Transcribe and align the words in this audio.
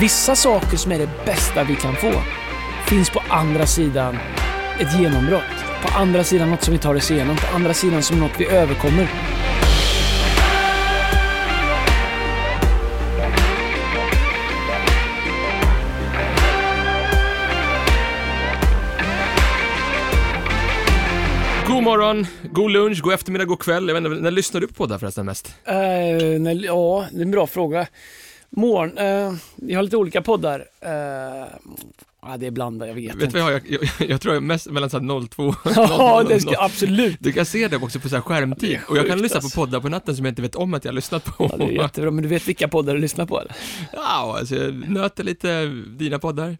Vissa 0.00 0.36
saker 0.36 0.76
som 0.76 0.92
är 0.92 0.98
det 0.98 1.08
bästa 1.24 1.64
vi 1.64 1.76
kan 1.76 1.96
få 1.96 2.12
finns 2.88 3.10
på 3.10 3.22
andra 3.28 3.66
sidan 3.66 4.18
ett 4.80 5.00
genombrott. 5.00 5.42
På 5.82 5.98
andra 5.98 6.24
sidan 6.24 6.50
något 6.50 6.62
som 6.62 6.72
vi 6.72 6.80
tar 6.80 6.94
oss 6.94 7.10
igenom. 7.10 7.36
På 7.36 7.56
andra 7.56 7.74
sidan 7.74 8.02
som 8.02 8.20
något 8.20 8.30
vi 8.38 8.46
överkommer. 8.46 9.08
God 21.66 21.82
morgon, 21.82 22.26
god 22.42 22.70
lunch, 22.70 23.02
god 23.02 23.12
eftermiddag, 23.12 23.44
god 23.44 23.58
kväll. 23.58 23.88
Jag 23.88 23.94
vet 23.94 24.04
inte, 24.04 24.22
när 24.22 24.30
lyssnar 24.30 24.60
du 24.60 24.66
på 24.66 24.74
poddar 24.74 24.98
förresten 24.98 25.26
mest? 25.26 25.54
Uh, 25.68 25.74
när, 26.40 26.64
ja, 26.64 27.06
det 27.12 27.18
är 27.18 27.22
en 27.22 27.30
bra 27.30 27.46
fråga. 27.46 27.86
Morgon, 28.50 28.98
uh, 28.98 29.38
jag 29.56 29.78
har 29.78 29.82
lite 29.82 29.96
olika 29.96 30.22
poddar. 30.22 30.58
Uh, 30.58 31.46
ja, 32.22 32.36
det 32.38 32.46
är 32.46 32.50
blandat, 32.50 32.88
jag 32.88 32.94
vet, 32.94 33.14
vet 33.14 33.22
inte. 33.22 33.42
Vad 33.42 33.52
jag, 33.52 33.62
jag, 33.68 33.88
jag, 33.98 34.10
jag 34.10 34.20
tror 34.20 34.34
jag 34.34 34.42
är 34.42 34.46
mest 34.46 34.70
mellan 34.70 34.90
såhär 34.90 35.28
02 35.28 35.54
Ja, 35.76 36.24
det 36.28 36.40
ska 36.40 36.54
absolut. 36.58 37.16
Du 37.20 37.32
kan 37.32 37.46
se 37.46 37.68
det 37.68 37.76
också 37.76 38.00
på 38.00 38.08
så 38.08 38.14
här 38.14 38.22
skärmtid. 38.22 38.78
Och 38.88 38.96
jag 38.96 39.06
kan 39.06 39.18
lyssna 39.22 39.40
på 39.40 39.46
alltså. 39.46 39.60
poddar 39.60 39.80
på 39.80 39.88
natten 39.88 40.16
som 40.16 40.24
jag 40.24 40.32
inte 40.32 40.42
vet 40.42 40.54
om 40.54 40.74
att 40.74 40.84
jag 40.84 40.92
har 40.92 40.94
lyssnat 40.94 41.24
på. 41.24 41.50
Ja, 41.52 41.56
det 41.56 41.64
är 41.64 41.82
jättebra, 41.82 42.10
men 42.10 42.22
du 42.22 42.28
vet 42.28 42.48
vilka 42.48 42.68
poddar 42.68 42.94
du 42.94 43.00
lyssnar 43.00 43.26
på 43.26 43.40
eller? 43.40 43.56
Ja, 43.92 44.36
alltså 44.38 44.54
jag 44.54 44.90
nöter 44.90 45.24
lite 45.24 45.66
dina 45.98 46.18
poddar. 46.18 46.56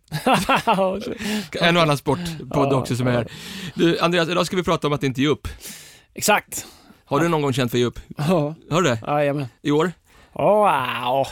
en 1.61 1.77
och 1.77 1.83
annan 1.83 1.99
sportpodd 1.99 2.73
också 2.73 2.97
som 2.97 3.07
är 3.07 3.33
Du, 3.75 3.99
Andreas, 3.99 4.29
idag 4.29 4.47
ska 4.47 4.57
vi 4.57 4.63
prata 4.63 4.87
om 4.87 4.93
att 4.93 5.03
inte 5.03 5.21
ge 5.21 5.29
upp. 5.29 5.49
Exakt. 6.15 6.67
Har 7.05 7.21
du 7.21 7.29
någon 7.29 7.43
gång 7.43 7.53
känt 7.53 7.71
för 7.71 7.79
att 7.79 7.81
ge 7.81 7.87
upp? 7.87 8.01
Ja, 8.17 8.55
Har 8.71 8.83
du 8.83 8.89
det? 8.89 8.99
jajamän. 9.07 9.47
I 9.63 9.71
år? 9.71 9.93
Wow. 10.33 11.27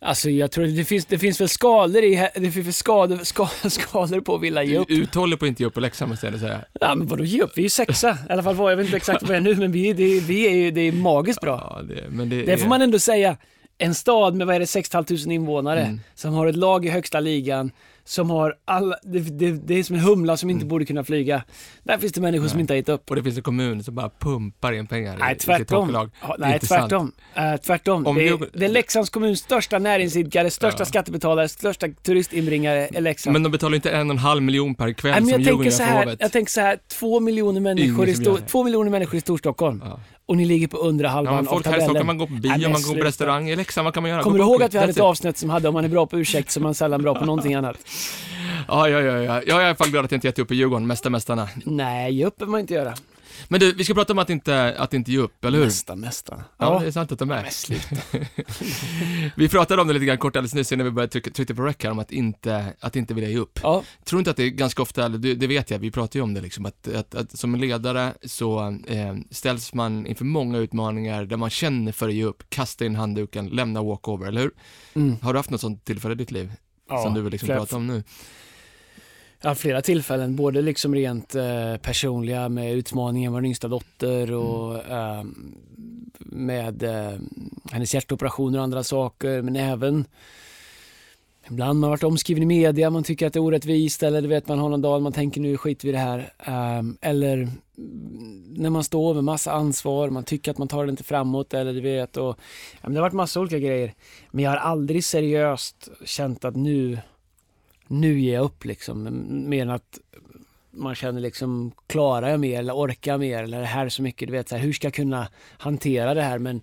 Alltså 0.00 0.30
jag 0.30 0.50
tror 0.50 0.64
det 0.66 0.84
finns, 0.84 1.06
det 1.06 1.18
finns 1.18 1.40
väl 1.40 1.48
skador 1.48 2.04
i, 2.04 2.28
det 2.34 2.50
finns 2.50 2.66
väl 2.66 2.72
skador, 2.72 3.18
ska, 3.22 3.48
skador 3.68 4.20
på 4.20 4.34
att 4.34 4.42
vilja 4.42 4.62
ge 4.62 4.78
upp. 4.78 4.90
Uthållig 4.90 5.38
på 5.38 5.44
att 5.44 5.48
inte 5.48 5.62
ge 5.62 5.66
upp 5.66 5.74
på 5.74 5.80
läxan 5.80 6.08
måste 6.08 6.26
jag 6.26 6.40
säga. 6.40 6.60
Ja 6.80 6.94
men 6.94 7.06
vadå 7.06 7.24
ge 7.24 7.42
upp? 7.42 7.52
Vi 7.54 7.60
är 7.60 7.64
ju 7.64 7.68
sexa. 7.70 8.10
I 8.28 8.32
alla 8.32 8.42
fall 8.42 8.54
var, 8.54 8.70
jag 8.70 8.76
vet 8.76 8.84
inte 8.86 8.96
exakt 8.96 9.22
vad 9.22 9.30
jag 9.30 9.36
är 9.36 9.40
nu 9.40 9.54
men 9.54 9.72
vi, 9.72 9.92
det, 9.92 10.20
vi 10.20 10.46
är 10.46 10.54
ju, 10.56 10.70
det 10.70 10.80
är 10.80 10.92
magiskt 10.92 11.40
bra. 11.40 11.76
Ja, 11.76 11.82
det, 11.82 12.24
det, 12.24 12.42
Det 12.42 12.52
är... 12.52 12.56
får 12.56 12.68
man 12.68 12.82
ändå 12.82 12.98
säga. 12.98 13.36
En 13.78 13.94
stad 13.94 14.34
med, 14.34 14.46
vad 14.46 14.56
är 14.56 14.60
det, 14.60 14.66
6 14.66 14.90
500 14.90 15.32
invånare, 15.32 15.80
Mm. 15.82 16.00
som 16.14 16.34
har 16.34 16.46
ett 16.46 16.56
lag 16.56 16.86
i 16.86 16.88
högsta 16.88 17.20
ligan, 17.20 17.70
som 18.08 18.30
har 18.30 18.54
alla, 18.64 18.96
det, 19.02 19.18
det, 19.18 19.50
det 19.50 19.74
är 19.74 19.82
som 19.82 19.96
en 19.96 20.02
humla 20.02 20.36
som 20.36 20.50
inte 20.50 20.62
Mm. 20.62 20.68
borde 20.68 20.84
kunna 20.84 21.04
flyga. 21.04 21.42
Där 21.82 21.98
finns 21.98 22.12
det 22.12 22.20
människor 22.20 22.48
som 22.48 22.56
Nej. 22.56 22.60
inte 22.60 22.72
har 22.72 22.76
gett 22.76 22.88
upp. 22.88 23.10
Och 23.10 23.16
det 23.16 23.22
finns 23.22 23.36
en 23.36 23.42
kommun 23.42 23.82
som 23.82 23.94
bara 23.94 24.10
pumpar 24.18 24.72
in 24.72 24.86
pengar 24.86 25.14
i- 25.16 25.18
Nej, 25.18 25.36
i 25.36 25.40
sitt 25.58 25.70
hockeylag. 25.70 26.10
Ja, 26.22 26.36
nej, 26.38 26.58
tvärtom. 26.58 27.12
Uh, 27.38 27.56
tvärtom. 27.56 28.06
Om 28.06 28.16
det, 28.16 28.22
är, 28.22 28.24
Djurgården- 28.24 28.50
det 28.58 28.64
är 28.64 28.68
Leksands 28.68 29.10
kommuns 29.10 29.40
största 29.40 29.78
näringsidkare, 29.78 30.50
största 30.50 30.80
Ja. 30.80 30.84
skattebetalare, 30.84 31.48
största 31.48 31.88
turistinbringare 32.02 32.88
är 32.94 33.00
Leksand. 33.00 33.32
Men 33.32 33.42
de 33.42 33.52
betalar 33.52 33.74
inte 33.76 33.90
en 33.90 34.10
och 34.10 34.14
en 34.14 34.18
halv 34.18 34.42
miljon 34.42 34.74
per 34.74 34.92
kväll 34.92 35.12
Nej, 35.12 35.20
men 35.20 35.30
som 35.30 35.42
jag, 35.42 35.48
Djurgården 35.50 35.72
här, 35.86 36.04
hovet. 36.04 36.18
jag 36.20 36.32
tänker 36.32 36.50
så 36.52 36.60
här, 36.60 36.78
två 36.88 37.20
miljoner 37.20 37.60
människor, 37.60 38.08
i 38.08 38.14
som 38.14 38.24
stor, 38.24 38.40
två 38.46 38.64
miljoner 38.64 38.90
människor 38.90 39.16
i 39.16 39.20
Storstockholm 39.20 39.82
Ja. 39.86 40.00
Och 40.28 40.36
ni 40.36 40.44
ligger 40.44 40.68
på 40.68 40.76
undre 40.76 41.06
Ja, 41.06 41.10
halvan 41.10 41.34
men 41.34 41.46
av 41.48 41.50
folk 41.52 41.60
i 41.60 41.64
tabellen. 41.64 41.84
Stockholm, 41.86 42.06
man 42.06 42.18
går 42.18 42.26
på 42.26 42.32
bio, 42.32 42.48
Nej, 42.50 42.58
men 42.60 42.72
man 42.72 42.82
går 42.82 42.94
på 42.94 43.04
restaurang. 43.04 43.50
I 43.50 43.56
Leksand, 43.56 43.84
vad 43.84 43.94
kan 43.94 44.02
man 44.02 44.10
göra? 44.10 44.22
Kommer 44.22 44.38
Gå 44.38 44.44
du 44.44 44.50
ihåg 44.50 44.62
att 44.62 44.74
vi 44.74 44.78
hade 44.78 44.90
ett 44.90 45.00
avsnitt 45.00 45.38
som 45.38 45.50
hade 45.50 45.68
om 45.68 45.74
man 45.74 45.84
är 45.84 45.88
bra 45.88 46.06
på 46.06 46.18
ursäkt 46.18 46.50
så 46.50 46.60
är 46.60 46.62
man 46.62 46.74
sällan 46.74 47.02
bra 47.02 47.14
på 47.14 47.24
någonting 47.24 47.54
annat? 47.54 47.76
Ja, 48.68 48.88
ja, 48.88 49.00
ja, 49.00 49.12
ja. 49.22 49.42
Jag 49.46 49.58
är 49.58 49.62
i 49.62 49.66
alla 49.66 49.74
fall 49.74 49.90
glad 49.90 50.04
att 50.04 50.10
jag 50.10 50.16
inte 50.16 50.26
gett 50.26 50.38
upp 50.38 50.52
i 50.52 50.54
Djurgården, 50.54 50.86
mesta 50.86 51.10
mästarna. 51.10 51.48
Nej, 51.64 52.14
ge 52.14 52.24
upp 52.24 52.36
behöver 52.36 52.50
man 52.50 52.60
inte 52.60 52.74
göra. 52.74 52.94
Men 53.48 53.60
du, 53.60 53.72
vi 53.72 53.84
ska 53.84 53.94
prata 53.94 54.12
om 54.12 54.18
att 54.18 54.30
inte, 54.30 54.74
att 54.78 54.94
inte 54.94 55.12
ge 55.12 55.18
upp, 55.18 55.44
eller 55.44 55.58
hur? 55.58 55.64
Mesta, 55.64 55.96
mesta. 55.96 56.44
Ja, 56.58 56.78
det 56.78 56.86
är 56.86 56.90
sant 56.90 57.12
att 57.12 57.18
de 57.18 57.30
är. 57.30 57.42
Men 57.42 57.50
sluta. 57.50 57.96
Vi 59.36 59.48
pratade 59.48 59.82
om 59.82 59.88
det 59.88 59.94
lite 59.94 60.06
grann 60.06 60.18
kort 60.18 60.36
alldeles 60.36 60.54
nyss 60.54 60.72
innan 60.72 60.84
vi 60.84 60.90
började 60.90 61.12
trycka, 61.12 61.30
trycka 61.30 61.54
på 61.54 61.62
rec 61.62 61.76
här, 61.80 61.90
om 61.90 61.98
att 61.98 62.12
inte, 62.12 62.74
att 62.80 62.96
inte 62.96 63.14
vilja 63.14 63.30
ge 63.30 63.38
upp. 63.38 63.60
Ja, 63.62 63.82
Tror 64.04 64.20
inte 64.20 64.30
att 64.30 64.36
det 64.36 64.44
är 64.44 64.50
ganska 64.50 64.82
ofta, 64.82 65.04
eller 65.04 65.18
det, 65.18 65.34
det 65.34 65.46
vet 65.46 65.70
jag, 65.70 65.78
vi 65.78 65.90
pratar 65.90 66.18
ju 66.18 66.22
om 66.22 66.34
det 66.34 66.40
liksom, 66.40 66.66
att, 66.66 66.88
att, 66.88 67.14
att 67.14 67.38
som 67.38 67.54
ledare 67.54 68.14
så 68.22 68.78
eh, 68.86 69.14
ställs 69.30 69.74
man 69.74 70.06
inför 70.06 70.24
många 70.24 70.58
utmaningar 70.58 71.24
där 71.24 71.36
man 71.36 71.50
känner 71.50 71.92
för 71.92 72.08
att 72.08 72.14
ge 72.14 72.24
upp, 72.24 72.42
kasta 72.48 72.84
in 72.84 72.96
handduken, 72.96 73.46
lämna 73.46 73.82
walkover, 73.82 74.26
eller 74.26 74.40
hur? 74.40 74.52
mm. 74.94 75.16
Har 75.22 75.32
du 75.32 75.38
haft 75.38 75.50
något 75.50 75.60
sånt 75.60 75.84
tillfälle 75.84 76.12
i 76.14 76.16
ditt 76.16 76.30
liv? 76.30 76.52
ja 76.88 77.02
som 77.02 77.14
du 77.14 77.22
vill 77.22 77.32
liksom 77.32 77.46
flera, 77.46 77.58
prata 77.58 77.76
om 77.76 77.86
nu? 77.86 78.02
Har 79.42 79.54
flera 79.54 79.82
tillfällen, 79.82 80.36
både 80.36 80.62
liksom 80.62 80.94
rent 80.94 81.34
eh, 81.34 81.76
personliga 81.76 82.48
med 82.48 82.74
utmaningen 82.74 83.32
med 83.32 83.42
min 83.42 83.48
yngsta 83.48 83.68
dotter 83.68 84.32
och 84.32 84.84
eh, 84.90 85.24
med 86.18 86.82
eh, 86.82 87.18
hennes 87.72 87.94
hjärtoperationer 87.94 88.58
och 88.58 88.64
andra 88.64 88.82
saker, 88.82 89.42
men 89.42 89.56
även 89.56 90.04
Ibland 91.50 91.68
har 91.68 91.74
man 91.74 91.90
varit 91.90 92.02
omskriven 92.02 92.42
i 92.42 92.46
media, 92.46 92.90
man 92.90 93.02
tycker 93.02 93.26
att 93.26 93.32
det 93.32 93.38
är 93.38 93.42
orättvist 93.42 94.02
eller 94.02 94.22
du 94.22 94.28
vet 94.28 94.48
man 94.48 94.58
har 94.58 94.68
någon 94.68 94.82
dag 94.82 95.02
man 95.02 95.12
tänker 95.12 95.40
nu 95.40 95.56
skiter 95.56 95.86
vi 95.86 95.92
det 95.92 95.98
här. 95.98 96.32
Ehm, 96.38 96.98
eller 97.00 97.36
mm, 97.36 98.54
när 98.56 98.70
man 98.70 98.84
står 98.84 99.14
med 99.14 99.24
massa 99.24 99.52
ansvar, 99.52 100.10
man 100.10 100.24
tycker 100.24 100.50
att 100.50 100.58
man 100.58 100.68
tar 100.68 100.86
det 100.86 100.90
inte 100.90 101.04
framåt 101.04 101.54
eller 101.54 101.72
du 101.72 101.80
vet 101.80 102.16
och 102.16 102.38
ja, 102.80 102.88
det 102.88 102.94
har 102.94 103.02
varit 103.02 103.12
massa 103.12 103.40
olika 103.40 103.58
grejer. 103.58 103.94
Men 104.30 104.44
jag 104.44 104.50
har 104.50 104.58
aldrig 104.58 105.04
seriöst 105.04 105.88
känt 106.04 106.44
att 106.44 106.56
nu 106.56 106.98
nu 107.88 108.20
ger 108.20 108.34
jag 108.34 108.44
upp 108.44 108.64
liksom. 108.64 109.24
Mer 109.48 109.62
än 109.62 109.70
att 109.70 109.98
man 110.70 110.94
känner 110.94 111.20
liksom, 111.20 111.72
klarar 111.86 112.28
jag 112.30 112.40
mer 112.40 112.58
eller 112.58 112.72
orkar 112.74 113.12
jag 113.12 113.20
mer 113.20 113.42
eller 113.42 113.56
är 113.56 113.60
det 113.60 113.66
här 113.66 113.88
så 113.88 114.02
mycket, 114.02 114.28
du 114.28 114.32
vet 114.32 114.48
så 114.48 114.56
här, 114.56 114.62
hur 114.62 114.72
ska 114.72 114.86
jag 114.86 114.94
kunna 114.94 115.28
hantera 115.58 116.14
det 116.14 116.22
här 116.22 116.38
men 116.38 116.60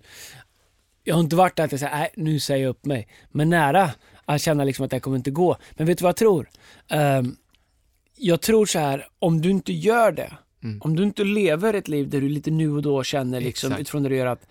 jag 1.04 1.14
har 1.14 1.20
inte 1.20 1.36
varit 1.36 1.56
där 1.56 1.64
att 1.64 1.72
jag 1.72 1.80
säger, 1.80 1.96
nej 1.96 2.10
nu 2.16 2.40
säger 2.40 2.62
jag 2.62 2.70
upp 2.70 2.84
mig. 2.84 3.08
Men 3.30 3.50
nära 3.50 3.90
att 4.24 4.40
känna 4.42 4.64
liksom 4.64 4.84
att 4.84 4.90
det 4.90 4.94
här 4.96 5.00
kommer 5.00 5.16
inte 5.16 5.30
gå. 5.30 5.56
Men 5.72 5.86
vet 5.86 5.98
du 5.98 6.02
vad 6.02 6.08
jag 6.08 6.16
tror? 6.16 6.48
Ehm, 6.88 7.36
jag 8.16 8.40
tror 8.40 8.66
så 8.66 8.78
här, 8.78 9.06
om 9.18 9.40
du 9.42 9.50
inte 9.50 9.72
gör 9.72 10.12
det, 10.12 10.32
Mm. 10.62 10.80
om 10.82 10.96
du 10.96 11.02
inte 11.02 11.24
lever 11.24 11.74
ett 11.74 11.88
liv 11.88 12.10
där 12.10 12.20
du 12.20 12.28
lite 12.28 12.50
nu 12.50 12.70
och 12.70 12.82
då 12.82 13.02
känner 13.02 13.40
liksom 13.40 13.68
Exakt. 13.68 13.80
utifrån 13.80 14.02
det 14.02 14.08
du 14.08 14.16
gör 14.16 14.26
att, 14.26 14.46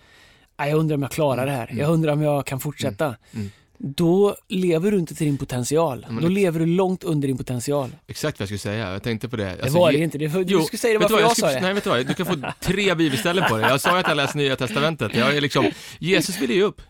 nej 0.58 0.70
jag 0.70 0.78
undrar 0.78 0.94
om 0.96 1.02
jag 1.02 1.10
klarar 1.10 1.46
det 1.46 1.52
här, 1.52 1.66
Mm. 1.66 1.78
jag 1.78 1.90
undrar 1.90 2.12
om 2.12 2.22
jag 2.22 2.46
kan 2.46 2.60
fortsätta. 2.60 3.16
Mm. 3.34 3.50
Då 3.78 4.36
lever 4.48 4.90
du 4.90 4.98
inte 4.98 5.14
till 5.14 5.26
din 5.26 5.38
potential. 5.38 6.00
Ja, 6.06 6.12
men 6.12 6.22
Då 6.22 6.28
ex- 6.28 6.34
lever 6.34 6.60
du 6.60 6.66
långt 6.66 7.04
under 7.04 7.28
din 7.28 7.36
potential. 7.38 7.90
Exakt 8.06 8.38
vad 8.38 8.42
jag 8.42 8.48
skulle 8.48 8.58
säga, 8.74 8.92
jag 8.92 9.02
tänkte 9.02 9.28
på 9.28 9.36
det. 9.36 9.44
Det 9.44 9.62
Alltså, 9.62 9.78
var 9.78 9.90
ge- 9.90 9.98
det 9.98 10.04
inte. 10.04 10.18
Det, 10.18 10.26
du 10.28 10.44
Jo, 10.48 10.62
skulle 10.62 10.78
säga 10.78 10.92
det 10.92 10.98
du 10.98 11.02
varför 11.02 11.14
vad, 11.14 11.22
jag, 11.22 11.30
skulle- 11.32 11.48
sa 11.52 11.54
det. 11.54 11.60
Nej, 11.60 11.74
vet 11.74 11.84
du 11.84 11.90
vad, 11.90 12.06
du 12.06 12.14
kan 12.14 12.26
få 12.26 12.36
tre 12.60 12.94
bibelställen 12.94 13.44
på 13.50 13.56
det. 13.56 13.62
Jag 13.68 13.80
sa 13.80 13.92
ju 13.92 13.98
att 14.00 14.08
jag 14.08 14.16
läst 14.16 14.34
Nya 14.34 14.56
Testamentet. 14.56 15.14
Jag 15.16 15.36
är 15.36 15.40
liksom, 15.40 15.70
Jesus 15.98 16.40
ville 16.40 16.54
ju 16.54 16.62
upp. 16.62 16.82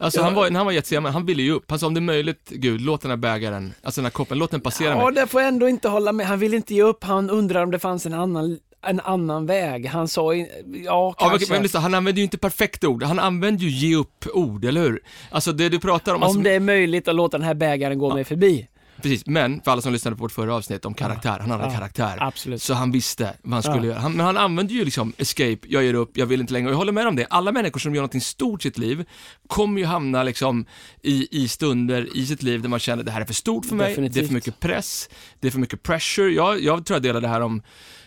Alltså 0.00 0.20
Ja. 0.20 0.24
han 0.24 0.34
var, 0.34 0.50
när 0.50 0.58
han 0.58 0.66
var 0.66 0.72
Getsemane, 0.72 1.12
han 1.12 1.26
ville 1.26 1.42
ju 1.42 1.52
upp. 1.52 1.64
Han 1.70 1.78
sa 1.78 1.86
om 1.86 1.94
det 1.94 1.98
är 1.98 2.02
möjligt, 2.02 2.48
Gud, 2.50 2.80
låt 2.80 3.00
den 3.02 3.10
här 3.10 3.16
bägaren, 3.16 3.74
alltså 3.82 4.00
den 4.00 4.04
här 4.06 4.10
koppen, 4.10 4.38
låt 4.38 4.50
den 4.50 4.60
passera 4.60 4.88
Ja, 4.90 5.04
mig. 5.04 5.14
det 5.14 5.26
får 5.26 5.40
jag 5.40 5.48
ändå 5.48 5.68
inte 5.68 5.88
hålla 5.88 6.12
med. 6.12 6.26
Han 6.26 6.38
vill 6.38 6.54
inte 6.54 6.74
ge 6.74 6.82
upp. 6.82 7.04
Han 7.04 7.30
undrar 7.30 7.62
om 7.62 7.70
det 7.70 7.78
fanns 7.78 8.06
en 8.06 8.14
annan, 8.14 8.58
en 8.86 9.00
annan 9.00 9.46
väg. 9.46 9.86
Han 9.86 10.08
sa, 10.08 10.34
in, 10.34 10.46
ja 10.66 10.82
Ja, 10.84 11.14
kanske. 11.18 11.46
men, 11.48 11.56
men 11.56 11.62
lyssna, 11.62 11.80
han 11.80 11.94
använder 11.94 12.18
ju 12.18 12.24
inte 12.24 12.38
perfekta 12.38 12.88
ord, 12.88 13.02
han 13.02 13.18
använder 13.18 13.64
ju 13.64 13.70
ge 13.70 13.96
upp-ord, 13.96 14.64
eller 14.64 14.80
hur? 14.80 15.00
Alltså 15.30 15.52
det 15.52 15.68
du 15.68 15.78
pratar 15.78 16.14
om, 16.14 16.22
alltså, 16.22 16.38
om 16.38 16.44
det 16.44 16.50
är 16.54 16.60
möjligt 16.60 17.08
att 17.08 17.14
låta 17.14 17.38
den 17.38 17.46
här 17.46 17.54
bägaren 17.54 17.98
gå 17.98 18.14
mig 18.14 18.24
förbi. 18.24 18.68
precis, 19.02 19.26
men 19.26 19.60
för 19.60 19.70
alla 19.70 19.82
som 19.82 19.92
lyssnade 19.92 20.16
på 20.16 20.20
vårt 20.24 20.32
förra 20.32 20.54
avsnitt 20.54 20.84
om 20.84 20.94
karaktär, 20.94 21.38
han 21.40 21.50
hade 21.50 21.64
Ja. 21.64 21.70
karaktär. 21.70 22.16
Absolut. 22.20 22.62
Så 22.62 22.74
han 22.74 22.92
visste 22.92 23.34
vad 23.42 23.52
han 23.52 23.62
skulle 23.62 23.76
Ja. 23.78 23.84
göra. 23.84 23.98
Han, 23.98 24.12
men 24.12 24.26
han 24.26 24.36
använde 24.36 24.74
ju 24.74 24.84
liksom 24.84 25.12
escape, 25.18 25.58
jag 25.68 25.84
ger 25.84 25.94
upp, 25.94 26.10
jag 26.16 26.26
vill 26.26 26.40
inte 26.40 26.52
längre. 26.52 26.66
Och 26.68 26.72
jag 26.72 26.78
håller 26.78 26.92
med 26.92 27.06
om 27.06 27.16
det. 27.16 27.26
Alla 27.30 27.52
människor 27.52 27.80
som 27.80 27.94
gör 27.94 28.00
någonting 28.02 28.20
stort 28.20 28.60
i 28.60 28.62
sitt 28.62 28.78
liv 28.78 29.04
kommer 29.46 29.80
ju 29.80 29.86
hamna 29.86 30.22
liksom 30.22 30.66
i, 31.02 31.28
i 31.44 31.48
stunder 31.48 32.16
i 32.16 32.26
sitt 32.26 32.42
liv 32.42 32.62
där 32.62 32.68
man 32.68 32.78
känner 32.78 33.02
det 33.04 33.10
här 33.10 33.20
är 33.20 33.24
för 33.24 33.34
stort 33.34 33.66
för 33.66 33.74
mig, 33.74 33.86
det 33.86 33.92
är 33.92 33.94
Definitivt. 34.02 34.26
för 34.26 34.34
mycket 34.34 34.60
press, 34.60 35.08
det 35.40 35.46
är 35.46 35.50
för 35.50 35.58
mycket 35.58 35.82
pressure. 35.82 36.30
Jag, 36.30 36.60
jag 36.62 36.86
tror 36.86 36.94
jag 36.94 37.02
delade 37.02 37.26
det 37.26 37.28
här 37.32 37.40
om 37.40 37.62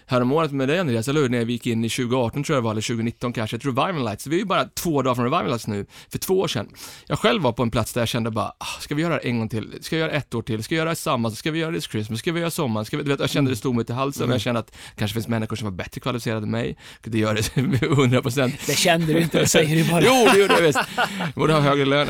häromåret 0.05 0.51
med 0.51 0.67
dig 0.67 0.79
Andreas, 0.79 1.07
eller 1.07 1.21
hur? 1.21 1.29
När 1.29 1.45
vi 1.45 1.53
gick 1.53 1.67
in 1.67 1.85
i 1.85 1.89
2018 1.89 2.43
tror 2.43 2.55
jag 2.55 2.63
det 2.63 2.65
var, 2.65 2.71
eller 2.71 2.81
2019 2.81 3.33
kanske, 3.33 3.57
ett 3.57 3.65
Revival 3.65 4.03
Lights. 4.03 4.27
Vi 4.27 4.35
är 4.35 4.39
ju 4.39 4.45
bara 4.45 4.65
två 4.65 5.01
dagar 5.01 5.15
från 5.15 5.25
Revival 5.25 5.45
Lights 5.45 5.67
nu, 5.67 5.85
för 6.09 6.19
två 6.19 6.39
år 6.39 6.47
sedan. 6.47 6.67
Jag 7.07 7.19
själv 7.19 7.41
var 7.41 7.51
på 7.51 7.63
en 7.63 7.71
plats 7.71 7.93
där 7.93 8.01
jag 8.01 8.07
kände 8.07 8.31
bara, 8.31 8.53
ah, 8.57 8.79
ska 8.79 8.95
vi 8.95 9.01
göra 9.01 9.13
det 9.13 9.19
en 9.19 9.39
gång 9.39 9.49
till? 9.49 9.77
Ska 9.81 9.95
vi 9.95 9.99
göra 9.99 10.11
ett 10.11 10.35
år 10.35 10.41
till? 10.41 10.63
Ska 10.63 10.75
vi 10.75 10.79
göra 10.79 10.95
samma? 10.95 11.31
Ska 11.31 11.51
vi 11.51 11.59
göra 11.59 11.73
This 11.73 11.87
Christmas? 11.87 12.19
Ska 12.19 12.31
vi 12.31 12.39
göra 12.39 12.51
sommaren? 12.51 12.85
Ska 12.85 12.97
vi, 12.97 13.03
du 13.03 13.09
vet, 13.09 13.19
jag 13.19 13.29
kände 13.29 13.51
det 13.51 13.55
stod 13.55 13.75
mig 13.75 13.85
till 13.85 13.95
halsen, 13.95 14.27
men 14.27 14.31
jag 14.31 14.41
kände 14.41 14.59
att 14.59 14.67
det 14.67 14.73
kanske 14.95 15.13
finns 15.13 15.27
människor 15.27 15.55
som 15.55 15.65
var 15.65 15.71
bättre 15.71 16.01
kvalificerade 16.01 16.43
än 16.43 16.51
mig. 16.51 16.77
Det 17.03 17.17
gör 17.17 17.33
det 17.33 17.57
100 17.87 18.21
procent. 18.21 18.55
Det 18.67 18.77
kände 18.77 19.13
du 19.13 19.19
inte, 19.19 19.39
det 19.39 19.47
säger 19.47 19.75
du 19.75 19.91
bara. 19.91 20.01
Jo, 20.05 20.27
det 20.33 20.39
gjorde 20.39 20.53
jag 20.53 20.61
visst. 20.61 20.79
Borde 21.35 21.53
ha 21.53 21.59
högre 21.61 21.85
lön. 21.85 22.07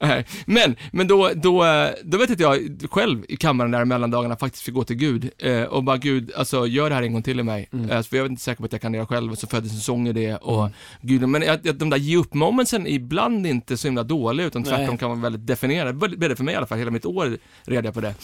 Nej. 0.00 0.26
Men, 0.46 0.76
men 0.92 1.06
då, 1.06 1.30
då, 1.34 1.64
då 2.04 2.18
vet 2.18 2.30
inte 2.30 2.42
jag 2.42 2.86
själv 2.90 3.24
i 3.28 3.36
kammaren 3.36 3.70
där 3.70 3.84
mellan 3.84 4.10
dagarna 4.10 4.36
faktiskt 4.36 4.64
fick 4.64 4.74
gå 4.74 4.84
till 4.84 4.96
Gud 4.96 5.30
eh, 5.38 5.62
och 5.62 5.84
bara 5.84 5.96
Gud, 5.96 6.32
alltså 6.36 6.53
gör 6.54 6.88
det 6.88 6.94
här 6.94 7.02
en 7.02 7.12
gång 7.12 7.22
till 7.22 7.40
i 7.40 7.42
mig. 7.42 7.68
Mm. 7.72 7.90
Eh, 7.90 8.02
för 8.02 8.16
jag 8.16 8.26
är 8.26 8.30
inte 8.30 8.42
säker 8.42 8.58
på 8.58 8.64
att 8.64 8.72
jag 8.72 8.80
kan 8.80 8.92
det 8.92 9.06
själv, 9.06 9.34
så 9.34 9.46
föddes 9.46 9.72
en 9.72 9.78
sång 9.78 10.08
i 10.08 10.12
det 10.12 10.36
och 10.36 10.68
Gud, 11.00 11.28
men 11.28 11.50
att, 11.50 11.68
att 11.68 11.78
de 11.78 11.90
där 11.90 11.96
ge 11.96 12.16
upp 12.16 12.34
momentsen 12.34 12.86
är 12.86 12.90
ibland 12.90 13.46
inte 13.46 13.76
så 13.76 13.88
himla 13.88 14.02
dåliga 14.02 14.46
utan 14.46 14.64
tvärtom 14.64 14.86
Nej. 14.86 14.98
kan 14.98 15.08
vara 15.08 15.20
väldigt 15.20 15.46
definierade. 15.46 15.92
Det 15.92 16.16
blev 16.16 16.30
det 16.30 16.36
för 16.36 16.44
mig 16.44 16.54
i 16.54 16.56
alla 16.56 16.66
fall, 16.66 16.78
hela 16.78 16.90
mitt 16.90 17.06
år 17.06 17.38
red 17.64 17.86
jag 17.86 17.94
på 17.94 18.00
det. 18.00 18.14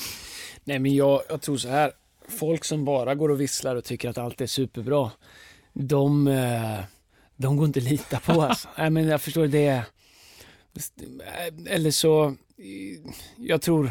Nej 0.64 0.78
men 0.78 0.94
jag, 0.94 1.22
jag 1.28 1.40
tror 1.40 1.56
så 1.56 1.68
här. 1.68 1.92
Folk 2.38 2.64
som 2.64 2.84
bara 2.84 3.14
går 3.14 3.28
och 3.28 3.40
visslar 3.40 3.76
och 3.76 3.84
tycker 3.84 4.08
att 4.08 4.18
allt 4.18 4.40
är 4.40 4.46
superbra. 4.46 5.10
De, 5.72 6.28
eh, 6.28 6.78
de 7.36 7.56
går 7.56 7.66
inte 7.66 7.78
att 7.78 7.84
lita 7.84 8.20
på 8.20 8.42
alltså. 8.42 8.68
Nej 8.78 8.90
men 8.90 9.06
jag 9.08 9.20
förstår 9.20 9.46
det. 9.46 9.82
Eller 11.66 11.90
så, 11.90 12.36
jag 13.36 13.62
tror, 13.62 13.90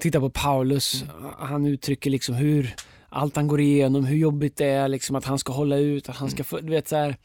titta 0.00 0.20
på 0.20 0.30
Paulus, 0.30 1.04
han 1.38 1.66
uttrycker 1.66 2.10
liksom 2.10 2.34
hur 2.34 2.74
allt 3.08 3.36
han 3.36 3.48
går 3.48 3.60
igenom, 3.60 4.04
hur 4.04 4.16
jobbigt 4.16 4.56
det 4.56 4.66
är 4.66 4.88
liksom 4.88 5.16
att 5.16 5.24
han 5.24 5.38
ska 5.38 5.52
hålla 5.52 5.76
ut, 5.76 6.08
att 6.08 6.16
han 6.16 6.30
ska 6.30 6.44
få, 6.44 6.60
du 6.60 6.70
vet 6.70 6.88
så 6.88 6.96
här, 6.96 7.16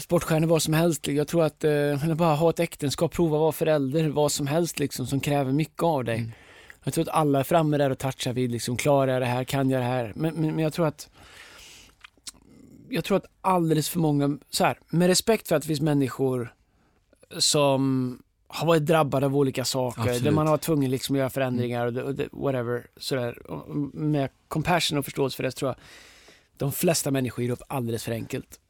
sportstjärnor, 0.00 0.46
vad 0.46 0.62
som 0.62 0.74
helst. 0.74 1.08
Jag 1.08 1.28
tror 1.28 1.44
att, 1.44 1.64
eh, 1.64 2.14
bara 2.14 2.34
ha 2.34 2.50
ett 2.50 2.60
äktenskap, 2.60 3.12
prova 3.12 3.38
vara 3.38 3.52
förälder, 3.52 4.08
vad 4.08 4.32
som 4.32 4.46
helst 4.46 4.78
liksom 4.78 5.06
som 5.06 5.20
kräver 5.20 5.52
mycket 5.52 5.82
av 5.82 6.04
dig. 6.04 6.18
Mm. 6.18 6.32
Jag 6.84 6.94
tror 6.94 7.02
att 7.02 7.14
alla 7.14 7.40
är 7.40 7.44
framme 7.44 7.78
där 7.78 7.90
och 7.90 7.98
touchar 7.98 8.32
vid, 8.32 8.50
liksom, 8.50 8.76
klarar 8.76 9.12
jag 9.12 9.22
det 9.22 9.26
här, 9.26 9.44
kan 9.44 9.70
jag 9.70 9.80
det 9.80 9.86
här? 9.86 10.12
Men, 10.16 10.34
men, 10.34 10.54
men 10.54 10.64
jag 10.64 10.72
tror 10.72 10.86
att 10.86 11.10
jag 12.88 13.04
tror 13.04 13.16
att 13.16 13.26
alldeles 13.40 13.88
för 13.88 13.98
många, 14.00 14.38
så 14.50 14.64
här, 14.64 14.78
med 14.88 15.06
respekt 15.06 15.48
för 15.48 15.56
att 15.56 15.62
det 15.62 15.66
finns 15.66 15.80
människor 15.80 16.54
som 17.38 18.18
har 18.56 18.66
varit 18.66 18.86
drabbade 18.86 19.26
av 19.26 19.36
olika 19.36 19.64
saker, 19.64 20.00
Absolut. 20.00 20.24
där 20.24 20.30
man 20.30 20.46
har 20.46 20.52
varit 20.52 20.62
tvungen 20.62 20.90
liksom 20.90 21.14
att 21.14 21.18
göra 21.18 21.30
förändringar 21.30 21.86
och, 21.86 21.96
och 21.96 22.42
whatever, 22.42 22.86
sådär. 22.96 23.50
Och 23.50 23.76
Med 23.94 24.30
compassion 24.48 24.98
och 24.98 25.04
förståelse 25.04 25.36
för 25.36 25.42
det 25.42 25.50
så 25.50 25.58
tror 25.58 25.68
jag 25.68 25.76
de 26.56 26.72
flesta 26.72 27.10
människor 27.10 27.44
ger 27.44 27.52
upp 27.52 27.62
alldeles 27.68 28.04
för 28.04 28.12
enkelt. 28.12 28.60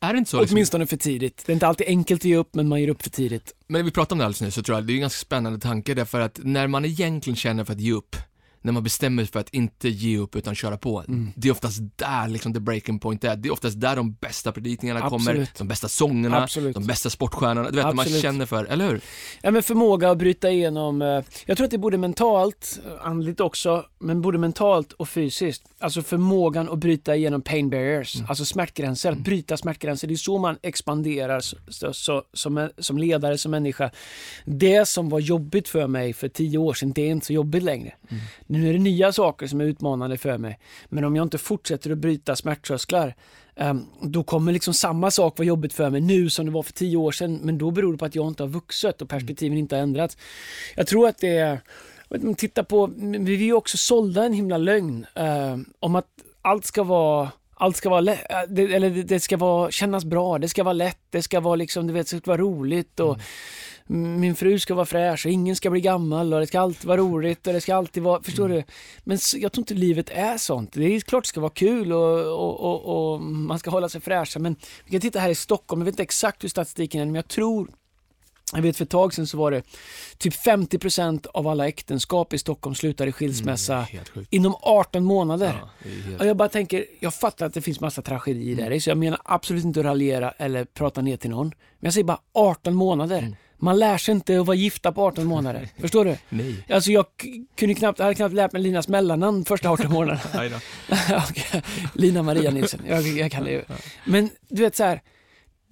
Är 0.00 0.12
det 0.12 0.18
inte 0.18 0.30
så? 0.30 0.40
Liksom, 0.40 0.54
Åtminstone 0.54 0.86
för 0.86 0.96
tidigt. 0.96 1.42
Det 1.46 1.52
är 1.52 1.54
inte 1.54 1.66
alltid 1.66 1.86
enkelt 1.86 2.20
att 2.20 2.24
ge 2.24 2.36
upp, 2.36 2.54
men 2.54 2.68
man 2.68 2.80
ger 2.80 2.88
upp 2.88 3.02
för 3.02 3.10
tidigt. 3.10 3.54
men 3.66 3.84
vi 3.84 3.90
pratade 3.90 4.12
om 4.12 4.18
det 4.18 4.24
alldeles 4.24 4.40
nyss, 4.40 4.54
så 4.54 4.62
tror 4.62 4.78
jag 4.78 4.84
det 4.84 4.92
är 4.92 4.94
en 4.94 5.00
ganska 5.00 5.20
spännande 5.26 5.58
tanke 5.58 5.94
därför 5.94 6.20
att 6.20 6.40
när 6.42 6.66
man 6.66 6.84
egentligen 6.84 7.36
känner 7.36 7.64
för 7.64 7.72
att 7.72 7.80
ge 7.80 7.92
upp, 7.92 8.16
när 8.62 8.72
man 8.72 8.82
bestämmer 8.82 9.24
sig 9.24 9.32
för 9.32 9.40
att 9.40 9.54
inte 9.54 9.88
ge 9.88 10.18
upp 10.18 10.36
utan 10.36 10.54
köra 10.54 10.76
på. 10.76 11.04
Mm. 11.08 11.32
Det 11.36 11.48
är 11.48 11.52
oftast 11.52 11.80
där 11.96 12.28
liksom 12.28 12.54
the 12.54 12.60
breaking 12.60 12.98
point 12.98 13.24
är. 13.24 13.36
Det 13.36 13.48
är 13.48 13.52
oftast 13.52 13.80
där 13.80 13.96
de 13.96 14.12
bästa 14.12 14.52
predikningarna 14.52 15.00
kommer, 15.00 15.30
Absolut. 15.30 15.54
de 15.58 15.68
bästa 15.68 15.88
sångerna, 15.88 16.42
Absolut. 16.42 16.74
de 16.74 16.86
bästa 16.86 17.10
sportstjärnorna. 17.10 17.70
Du 17.70 17.76
vet, 17.76 17.86
när 17.86 17.92
man 17.92 18.02
Absolut. 18.02 18.22
känner 18.22 18.46
för, 18.46 18.64
eller 18.64 18.88
hur? 18.88 19.00
Ja, 19.42 19.50
men 19.50 19.62
förmåga 19.62 20.10
att 20.10 20.18
bryta 20.18 20.50
igenom, 20.50 21.02
eh, 21.02 21.08
jag 21.46 21.56
tror 21.56 21.64
att 21.64 21.70
det 21.70 21.76
är 21.76 21.78
både 21.78 21.98
mentalt, 21.98 22.80
eh, 22.86 23.06
andligt 23.06 23.40
också, 23.40 23.84
men 23.98 24.22
både 24.22 24.38
mentalt 24.38 24.92
och 24.92 25.08
fysiskt. 25.08 25.62
Alltså 25.78 26.02
förmågan 26.02 26.68
att 26.68 26.78
bryta 26.78 27.16
igenom 27.16 27.42
pain 27.42 27.70
barriers, 27.70 28.16
Mm. 28.16 28.26
alltså 28.28 28.44
smärtgränser, 28.44 29.12
att 29.12 29.18
bryta 29.18 29.56
smärtgränser. 29.56 30.08
Det 30.08 30.14
är 30.14 30.16
så 30.16 30.38
man 30.38 30.58
expanderar 30.62 31.40
så, 31.40 31.56
så, 31.68 31.92
så, 31.92 32.22
som, 32.32 32.68
som 32.78 32.98
ledare, 32.98 33.38
som 33.38 33.50
människa. 33.50 33.90
Det 34.44 34.88
som 34.88 35.08
var 35.08 35.20
jobbigt 35.20 35.68
för 35.68 35.86
mig 35.86 36.12
för 36.12 36.28
tio 36.28 36.58
år 36.58 36.74
sedan, 36.74 36.92
det 36.92 37.02
är 37.02 37.10
inte 37.10 37.26
så 37.26 37.32
jobbigt 37.32 37.62
längre. 37.62 37.92
Mm. 38.08 38.22
Nu 38.50 38.68
är 38.68 38.72
det 38.72 38.78
nya 38.78 39.12
saker 39.12 39.46
som 39.46 39.60
är 39.60 39.64
utmanande 39.64 40.18
för 40.18 40.38
mig. 40.38 40.58
Men 40.88 41.04
om 41.04 41.16
jag 41.16 41.22
inte 41.26 41.38
fortsätter 41.38 41.90
att 41.90 41.98
bryta 41.98 42.36
smärttrösklar, 42.36 43.14
ehm, 43.56 43.84
då 44.02 44.22
kommer 44.22 44.52
liksom 44.52 44.74
samma 44.74 45.10
sak 45.10 45.38
vara 45.38 45.46
jobbigt 45.46 45.72
för 45.72 45.90
mig 45.90 46.00
nu 46.00 46.30
som 46.30 46.46
det 46.46 46.52
var 46.52 46.62
för 46.62 46.72
tio 46.72 46.96
år 46.96 47.12
sedan. 47.12 47.40
Men 47.42 47.58
då 47.58 47.70
beror 47.70 47.92
det 47.92 47.98
på 47.98 48.04
att 48.04 48.14
jag 48.14 48.28
inte 48.28 48.42
har 48.42 48.48
vuxit 48.48 49.02
och 49.02 49.08
perspektiven 49.08 49.58
inte 49.58 49.76
har 49.76 49.82
ändrats. 49.82 50.16
Jag 50.76 50.86
tror 50.86 51.08
att 51.08 51.18
det 51.18 51.36
är, 51.36 51.60
titta 52.36 52.64
på, 52.64 52.86
vi 52.96 53.34
är 53.34 53.38
ju 53.38 53.52
också 53.52 53.76
sålda 53.76 54.24
en 54.24 54.32
himla 54.32 54.56
lögn 54.58 55.06
eh, 55.14 55.56
om 55.80 55.94
att 55.94 56.08
allt 56.42 56.64
ska 56.64 56.82
vara 56.82 57.30
allt 57.54 57.76
ska 57.76 57.90
vara 57.90 58.00
lätt, 58.00 58.30
eh, 58.30 58.42
det, 58.48 58.74
eller 58.74 58.90
det- 58.90 59.20
ska 59.20 59.36
vara, 59.36 59.70
kännas 59.70 60.04
bra, 60.04 60.38
det 60.38 60.48
ska 60.48 60.64
vara 60.64 60.72
lätt, 60.72 60.98
det 61.10 61.22
ska 61.22 61.40
vara 61.40 61.54
liksom, 61.56 61.86
du 61.86 61.92
vet, 61.92 62.10
det 62.10 62.18
ska 62.18 62.30
vara 62.30 62.40
roligt 62.40 63.00
och 63.00 63.14
mm 63.14 63.20
min 63.90 64.34
fru 64.34 64.58
ska 64.58 64.74
vara 64.74 64.86
fräsch 64.86 65.26
och 65.26 65.32
ingen 65.32 65.56
ska 65.56 65.70
bli 65.70 65.80
gammal 65.80 66.34
och 66.34 66.40
det 66.40 66.46
ska 66.46 66.60
alltid 66.60 66.84
vara 66.84 66.96
roligt 66.96 67.46
och 67.46 67.52
det 67.52 67.60
ska 67.60 67.74
alltid 67.74 68.02
vara, 68.02 68.22
förstår 68.22 68.48
du? 68.48 68.64
Men 69.04 69.18
jag 69.34 69.52
tror 69.52 69.62
inte 69.62 69.74
livet 69.74 70.10
är 70.10 70.38
sånt. 70.38 70.72
Det 70.72 70.84
är 70.96 71.00
klart 71.00 71.24
det 71.24 71.28
ska 71.28 71.40
vara 71.40 71.50
kul 71.50 71.92
och, 71.92 72.18
och, 72.18 72.60
och, 72.60 73.12
och 73.12 73.20
man 73.20 73.58
ska 73.58 73.70
hålla 73.70 73.88
sig 73.88 74.00
fräscha 74.00 74.38
men 74.38 74.56
vi 74.84 74.90
kan 74.90 75.00
titta 75.00 75.18
här 75.18 75.30
i 75.30 75.34
Stockholm, 75.34 75.80
jag 75.80 75.84
vet 75.84 75.92
inte 75.92 76.02
exakt 76.02 76.44
hur 76.44 76.48
statistiken 76.48 77.00
är 77.00 77.04
men 77.04 77.14
jag 77.14 77.28
tror 77.28 77.68
jag 78.52 78.62
vet 78.62 78.76
för 78.76 78.84
ett 78.84 78.90
tag 78.90 79.14
sedan 79.14 79.26
så 79.26 79.38
var 79.38 79.50
det 79.50 79.62
typ 80.18 80.34
50% 80.34 81.26
av 81.34 81.48
alla 81.48 81.68
äktenskap 81.68 82.32
i 82.32 82.38
Stockholm 82.38 82.74
slutar 82.74 83.06
i 83.06 83.12
skilsmässa 83.12 83.86
sjukt. 84.14 84.32
inom 84.32 84.54
18 84.62 85.04
månader. 85.04 85.54
Ja, 85.60 85.88
helt... 86.08 86.24
Jag 86.24 86.36
bara 86.36 86.48
tänker, 86.48 86.84
jag 87.00 87.14
fattar 87.14 87.46
att 87.46 87.54
det 87.54 87.62
finns 87.62 87.80
massa 87.80 88.02
tragedier 88.02 88.70
där 88.70 88.80
så 88.80 88.90
jag 88.90 88.98
menar 88.98 89.20
absolut 89.24 89.64
inte 89.64 89.80
att 89.80 89.86
raljera 89.86 90.30
eller 90.30 90.64
prata 90.64 91.00
ner 91.00 91.16
till 91.16 91.30
någon. 91.30 91.46
Men 91.46 91.86
jag 91.86 91.92
säger 91.92 92.04
bara 92.04 92.20
18 92.32 92.74
månader. 92.74 93.36
Man 93.62 93.78
lär 93.78 93.98
sig 93.98 94.12
inte 94.12 94.40
att 94.40 94.46
vara 94.46 94.56
gifta 94.56 94.92
på 94.92 95.02
18 95.02 95.26
månader. 95.26 95.68
Förstår 95.80 96.04
du? 96.04 96.16
Nej. 96.28 96.66
Alltså 96.70 96.92
jag 96.92 97.06
kunde 97.54 97.74
knappt, 97.74 97.98
jag 97.98 98.04
hade 98.06 98.14
knappt 98.14 98.34
lärt 98.34 98.52
mig 98.52 98.62
Linas 98.62 98.88
mellannamn 98.88 99.44
första 99.44 99.70
18 99.70 99.92
månaderna. 99.92 100.60
Lina 101.94 102.22
Maria 102.22 102.50
Nilsson, 102.50 102.80
jag, 102.88 103.02
jag 103.02 103.32
kan 103.32 103.44
det 103.44 103.50
ju. 103.50 103.62
Men 104.04 104.30
du 104.48 104.62
vet 104.62 104.76
så 104.76 104.84
här, 104.84 105.00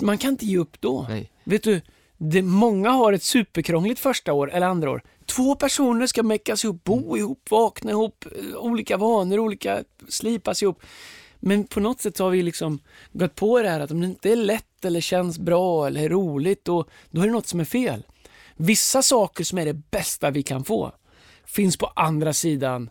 man 0.03 0.19
kan 0.19 0.31
inte 0.31 0.47
ge 0.47 0.59
upp 0.59 0.81
då. 0.81 1.07
Nej. 1.09 1.31
Vet 1.45 1.63
du, 1.63 1.81
det, 2.19 2.43
många 2.43 2.91
har 2.91 3.13
ett 3.13 3.23
superkrångligt 3.23 4.01
första 4.01 4.33
år 4.33 4.53
eller 4.53 4.67
andra 4.67 4.91
år. 4.91 5.03
Två 5.27 5.55
personer 5.55 6.07
ska 6.07 6.23
meckas 6.23 6.65
ihop, 6.65 6.85
bo 6.85 7.17
ihop, 7.17 7.51
vakna 7.51 7.91
ihop, 7.91 8.25
eh, 8.37 8.57
olika 8.57 8.97
vanor, 8.97 9.39
olika 9.39 9.85
slipas 10.09 10.63
ihop. 10.63 10.83
Men 11.41 11.65
på 11.65 11.81
något 11.81 12.01
sätt 12.01 12.19
har 12.19 12.31
vi 12.31 12.43
liksom 12.43 12.79
gått 13.13 13.35
på 13.35 13.63
det 13.63 13.69
här 13.69 13.81
att 13.81 13.91
om 13.91 14.01
det 14.01 14.07
inte 14.07 14.33
är 14.33 14.37
lätt 14.37 14.85
eller 14.85 15.01
känns 15.01 15.39
bra 15.39 15.87
eller 15.87 16.03
är 16.03 16.09
roligt, 16.09 16.65
då, 16.65 16.85
då 17.11 17.21
är 17.21 17.27
det 17.27 17.33
något 17.33 17.47
som 17.47 17.61
är 17.61 17.65
fel. 17.65 18.03
Vissa 18.57 19.03
saker 19.03 19.45
som 19.45 19.59
är 19.59 19.65
det 19.65 19.91
bästa 19.91 20.31
vi 20.31 20.43
kan 20.43 20.65
få 20.65 20.93
finns 21.45 21.77
på 21.77 21.87
andra 21.87 22.33
sidan 22.33 22.91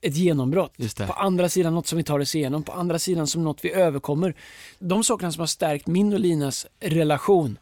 ett 0.00 0.16
genombrott. 0.16 0.76
På 1.06 1.12
andra 1.12 1.48
sidan 1.48 1.74
något 1.74 1.86
som 1.86 1.98
vi 1.98 2.04
tar 2.04 2.18
oss 2.18 2.34
igenom, 2.34 2.62
på 2.62 2.72
andra 2.72 2.98
sidan 2.98 3.26
som 3.26 3.44
något 3.44 3.64
vi 3.64 3.72
överkommer. 3.72 4.34
De 4.78 5.04
sakerna 5.04 5.32
som 5.32 5.40
har 5.40 5.46
stärkt 5.46 5.86
min 5.86 6.12
och 6.12 6.20
Linas 6.20 6.66
relation, 6.80 7.58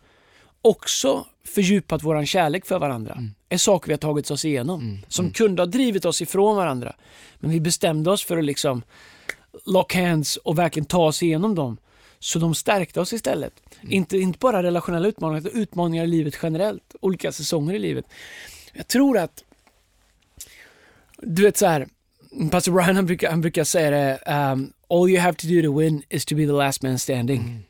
också 0.62 1.26
fördjupat 1.44 2.02
våran 2.02 2.26
kärlek 2.26 2.66
för 2.66 2.78
varandra, 2.78 3.19
är 3.48 3.56
saker 3.56 3.87
vi 3.88 3.92
har 3.92 3.98
tagit 3.98 4.30
oss 4.30 4.44
igenom. 4.44 4.98
Som 5.08 5.30
kunde 5.30 5.62
ha 5.62 5.66
drivit 5.66 6.04
oss 6.04 6.22
ifrån 6.22 6.56
varandra. 6.56 6.96
Men 7.38 7.50
vi 7.50 7.60
bestämde 7.60 8.10
oss 8.10 8.25
för 8.25 8.38
att 8.38 8.44
liksom 8.44 8.82
lock 9.64 9.94
hands 9.94 10.36
och 10.36 10.58
verkligen 10.58 10.86
ta 10.86 11.06
oss 11.06 11.22
igenom 11.22 11.54
dem. 11.54 11.76
Så 12.18 12.38
de 12.38 12.54
stärkte 12.54 13.00
oss 13.00 13.12
istället. 13.12 13.52
Inte, 13.82 14.18
inte 14.18 14.38
bara 14.38 14.62
relationella 14.62 15.08
utmaningar, 15.08 15.40
utan 15.40 15.60
utmaningar 15.60 16.04
i 16.04 16.06
livet 16.06 16.38
generellt. 16.42 16.94
Olika 17.00 17.32
säsonger 17.32 17.74
i 17.74 17.78
livet. 17.78 18.04
Jag 18.72 18.88
tror 18.88 19.18
att, 19.18 19.44
du 21.18 21.42
vet 21.42 21.56
så 21.56 21.66
här, 21.66 21.88
Pastor 22.50 22.72
Brian 22.72 22.96
han 22.96 23.06
brukar, 23.06 23.30
han 23.30 23.40
brukar 23.40 23.64
säga 23.64 23.90
det, 23.90 24.32
um, 24.32 24.72
all 24.88 25.10
you 25.10 25.20
have 25.20 25.34
to 25.34 25.46
do 25.46 25.62
to 25.62 25.78
win 25.78 26.02
is 26.08 26.24
to 26.24 26.34
be 26.34 26.46
the 26.46 26.52
last 26.52 26.82
man 26.82 26.98
standing. 26.98 27.62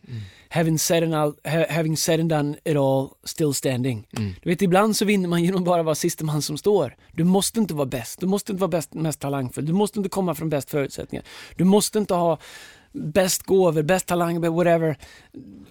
Having, 0.54 0.78
said 0.78 1.02
and 1.02 1.14
all, 1.14 1.34
ha, 1.44 1.64
having 1.70 1.96
said 1.96 2.20
and 2.20 2.28
done 2.28 2.56
it 2.64 2.76
all, 2.76 3.08
still 3.24 3.54
standing. 3.54 4.06
Du 4.42 4.50
vet, 4.50 4.62
ibland 4.62 4.96
så 4.96 5.04
vinner 5.04 5.28
man 5.28 5.44
genom 5.44 5.64
bara 5.64 5.80
att 5.80 5.86
vara 5.86 5.94
sista 5.94 6.24
man 6.24 6.42
som 6.42 6.58
står. 6.58 6.96
Du 7.12 7.24
måste 7.24 7.60
inte 7.60 7.74
vara 7.74 7.86
bäst, 7.86 8.20
du 8.20 8.26
måste 8.26 8.52
inte 8.52 8.60
vara 8.60 8.68
bäst, 8.70 8.94
mest 8.94 9.20
talangfull, 9.20 9.66
du 9.66 9.72
måste 9.72 9.98
inte 9.98 10.08
komma 10.08 10.34
från 10.34 10.48
bäst 10.48 10.70
förutsättningar. 10.70 11.24
Du 11.56 11.64
måste 11.64 11.98
inte 11.98 12.14
ha 12.14 12.38
bäst 12.92 13.42
gåvor, 13.42 13.82
bäst 13.82 14.06
talang, 14.06 14.40
whatever. 14.40 14.96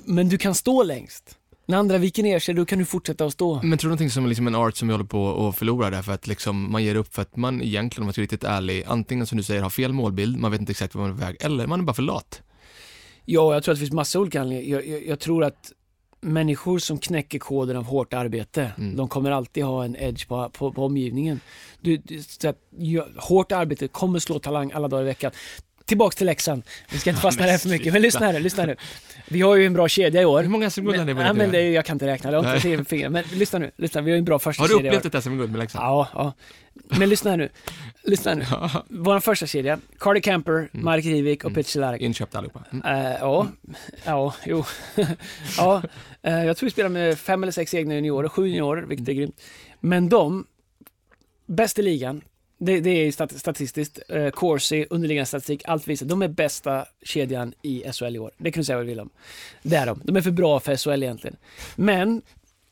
Men 0.05 0.29
du 0.29 0.37
kan 0.37 0.55
stå 0.55 0.83
längst. 0.83 1.37
När 1.65 1.77
andra 1.77 1.97
viker 1.97 2.23
ner 2.23 2.39
sig, 2.39 2.55
då 2.55 2.65
kan 2.65 2.79
du 2.79 2.85
fortsätta 2.85 3.25
att 3.25 3.33
stå. 3.33 3.61
Men 3.63 3.77
tror 3.77 3.89
du 3.89 3.89
någonting 3.89 4.09
som 4.09 4.23
är 4.23 4.27
liksom 4.27 4.47
en 4.47 4.55
art 4.55 4.75
som 4.75 4.87
vi 4.87 4.93
håller 4.93 5.05
på 5.05 5.47
att 5.47 5.57
förlora 5.57 5.89
där 5.89 6.01
för 6.01 6.11
att 6.11 6.27
liksom 6.27 6.71
man 6.71 6.83
ger 6.83 6.95
upp 6.95 7.13
för 7.15 7.21
att 7.21 7.35
man 7.35 7.61
egentligen, 7.61 8.03
om 8.03 8.05
man 8.05 8.13
ska 8.13 8.21
vara 8.21 8.23
riktigt 8.23 8.43
ärlig, 8.43 8.83
antingen 8.87 9.27
som 9.27 9.37
du 9.37 9.43
säger 9.43 9.61
har 9.61 9.69
fel 9.69 9.93
målbild, 9.93 10.39
man 10.39 10.51
vet 10.51 10.59
inte 10.59 10.71
exakt 10.71 10.95
vad 10.95 11.01
man 11.01 11.11
är 11.11 11.19
på 11.19 11.25
väg, 11.25 11.37
eller 11.39 11.67
man 11.67 11.79
är 11.79 11.83
bara 11.83 11.93
för 11.93 12.03
lat. 12.03 12.41
Ja, 13.25 13.53
jag 13.53 13.63
tror 13.63 13.73
att 13.73 13.77
det 13.77 13.79
finns 13.79 13.91
massa 13.93 14.19
olika 14.19 14.41
anledningar. 14.41 14.77
Jag, 14.79 14.87
jag, 14.87 15.07
jag 15.07 15.19
tror 15.19 15.43
att 15.43 15.71
människor 16.21 16.79
som 16.79 16.97
knäcker 16.97 17.39
koden 17.39 17.77
av 17.77 17.83
hårt 17.83 18.13
arbete, 18.13 18.71
Mm. 18.77 18.95
de 18.95 19.07
kommer 19.07 19.31
alltid 19.31 19.63
ha 19.63 19.85
en 19.85 19.95
edge 19.95 20.27
på, 20.27 20.49
på, 20.49 20.71
på 20.71 20.85
omgivningen. 20.85 21.39
Du, 21.81 21.97
du, 21.97 22.23
så 22.23 22.53
ja, 22.77 23.07
hårt 23.17 23.51
arbete 23.51 23.87
kommer 23.87 24.19
slå 24.19 24.39
talang 24.39 24.71
alla 24.71 24.87
dagar 24.87 25.03
i 25.03 25.05
veckan. 25.05 25.31
Tillbaks 25.85 26.15
till 26.15 26.25
läxan. 26.25 26.63
Vi 26.91 26.99
ska 26.99 27.09
inte 27.09 27.21
fastna 27.21 27.45
men 27.45 27.51
där 27.51 27.57
för 27.57 27.69
mycket. 27.69 27.93
Men 27.93 28.01
lyssna 28.01 28.25
här 28.25 28.33
nu, 28.33 28.39
lyssna 28.39 28.65
nu. 28.65 28.75
Vi 29.27 29.41
har 29.41 29.55
ju 29.55 29.65
en 29.65 29.73
bra 29.73 29.87
kedja 29.87 30.21
i 30.21 30.25
år. 30.25 30.41
Hur 30.41 30.49
många 30.49 30.69
SM-guld 30.69 30.97
har 30.97 31.05
ni 31.05 31.13
vunnit 31.13 31.27
ja, 31.27 31.33
men 31.33 31.51
det 31.51 31.61
är, 31.61 31.71
jag 31.71 31.85
kan 31.85 31.95
inte 31.95 32.07
räkna, 32.07 32.31
jag 32.31 32.43
har 32.43 32.65
inte 32.65 32.89
fingrar. 32.89 33.09
Men 33.09 33.23
lyssna 33.33 33.59
nu, 33.59 33.71
lyssna. 33.75 34.01
Vi 34.01 34.11
har 34.11 34.15
ju 34.15 34.19
en 34.19 34.25
bra 34.25 34.39
första 34.39 34.63
Har 34.63 34.67
du 34.67 34.75
kedja 34.75 34.91
i 34.91 34.95
år. 34.95 34.97
upplevt 34.97 35.15
ett 35.15 35.23
SM-guld 35.23 35.51
med 35.51 35.59
Leksand? 35.59 35.85
Ja, 35.85 36.07
ja. 36.13 36.33
Men 36.73 37.09
lyssna 37.09 37.29
här 37.29 37.37
nu. 37.37 37.49
Lyssna 38.03 38.33
nu. 38.33 38.45
Vår 38.89 39.19
första 39.19 39.47
kedja, 39.47 39.79
Cardi 39.99 40.21
Camper, 40.21 40.69
Mark 40.71 41.05
Rivik 41.05 41.43
och 41.43 41.53
Peter 41.53 41.69
Cehlarik. 41.69 42.01
Inköpt 42.01 42.35
allihopa. 42.35 42.63
Mm. 42.71 43.05
Eh, 43.05 43.11
ja, 43.19 43.47
ja, 44.05 44.33
jo. 44.45 44.65
ja, 45.57 45.81
eh, 46.21 46.45
jag 46.45 46.57
tror 46.57 46.67
vi 46.67 46.71
spelar 46.71 46.89
med 46.89 47.19
fem 47.19 47.43
eller 47.43 47.51
sex 47.51 47.73
egna 47.73 47.95
juniorer, 47.95 48.29
sju 48.29 48.47
juniorer, 48.47 48.81
vilket 48.81 49.09
är 49.09 49.13
grymt. 49.13 49.41
Men 49.79 50.09
de, 50.09 50.45
bäst 51.45 51.79
i 51.79 51.81
ligan, 51.81 52.21
det, 52.65 52.79
det 52.79 52.89
är 52.89 53.11
stat, 53.11 53.39
statistiskt, 53.39 53.99
eh, 54.09 54.29
Corsi, 54.29 54.85
underliggande 54.89 55.25
statistik, 55.25 55.61
allt 55.65 55.87
visar, 55.87 56.05
de 56.05 56.21
är 56.21 56.27
bästa 56.27 56.85
kedjan 57.01 57.53
i 57.61 57.83
SHL 57.93 58.15
i 58.15 58.19
år. 58.19 58.31
Det 58.37 58.51
kan 58.51 58.61
du 58.61 58.65
säga 58.65 58.77
vad 58.77 58.85
du 58.85 58.89
vill 58.89 58.99
om. 58.99 59.09
Det 59.63 59.75
är 59.75 59.85
de. 59.85 60.01
De 60.03 60.15
är 60.15 60.21
för 60.21 60.31
bra 60.31 60.59
för 60.59 60.75
SHL 60.75 61.03
egentligen. 61.03 61.35
Men, 61.75 62.21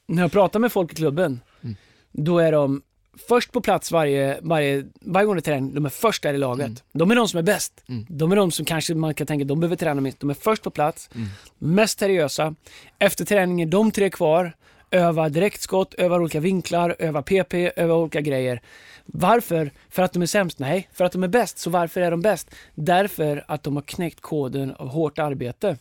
när 0.07 0.21
jag 0.21 0.31
pratar 0.31 0.59
med 0.59 0.71
folk 0.71 0.91
i 0.91 0.95
klubben, 0.95 1.39
Mm. 1.63 1.75
då 2.11 2.39
är 2.39 2.51
de 2.51 2.81
först 3.27 3.51
på 3.51 3.61
plats 3.61 3.91
varje, 3.91 4.39
varje, 4.41 4.85
varje 5.01 5.25
gång 5.25 5.35
det 5.35 5.41
tränar, 5.41 5.71
de 5.75 5.85
är 5.85 5.89
först 5.89 6.23
där 6.23 6.33
i 6.33 6.37
laget. 6.37 6.65
Mm. 6.65 6.77
De 6.91 7.11
är 7.11 7.15
de 7.15 7.27
som 7.27 7.37
är 7.37 7.43
bäst. 7.43 7.83
Mm. 7.87 8.05
De 8.09 8.31
är 8.31 8.35
de 8.35 8.51
som 8.51 8.65
kanske 8.65 8.95
man 8.95 9.13
kan 9.13 9.27
tänka, 9.27 9.45
de 9.45 9.59
behöver 9.59 9.75
träna 9.75 10.01
minst. 10.01 10.19
De 10.19 10.29
är 10.29 10.33
först 10.33 10.63
på 10.63 10.69
plats, 10.69 11.09
Mm. 11.15 11.27
mest 11.57 11.99
seriösa. 11.99 12.55
Efter 12.99 13.25
träningen, 13.25 13.69
de 13.69 13.91
tre 13.91 14.09
kvar, 14.09 14.53
öva 14.91 15.29
direktskott, 15.29 15.93
öva 15.93 16.15
olika 16.15 16.39
vinklar, 16.39 16.95
öva 16.99 17.21
PP, 17.21 17.53
öva 17.75 17.95
olika 17.95 18.21
grejer. 18.21 18.61
Varför? 19.05 19.71
För 19.89 20.03
att 20.03 20.13
de 20.13 20.21
är 20.21 20.25
sämst? 20.25 20.59
Nej, 20.59 20.89
för 20.93 21.05
att 21.05 21.11
de 21.11 21.23
är 21.23 21.27
bäst. 21.27 21.59
Så 21.59 21.69
varför 21.69 22.01
är 22.01 22.11
de 22.11 22.21
bäst? 22.21 22.55
Därför 22.75 23.45
att 23.47 23.63
de 23.63 23.75
har 23.75 23.83
knäckt 23.83 24.21
koden 24.21 24.75
av 24.75 24.87
hårt 24.87 25.19
arbete. 25.19 25.77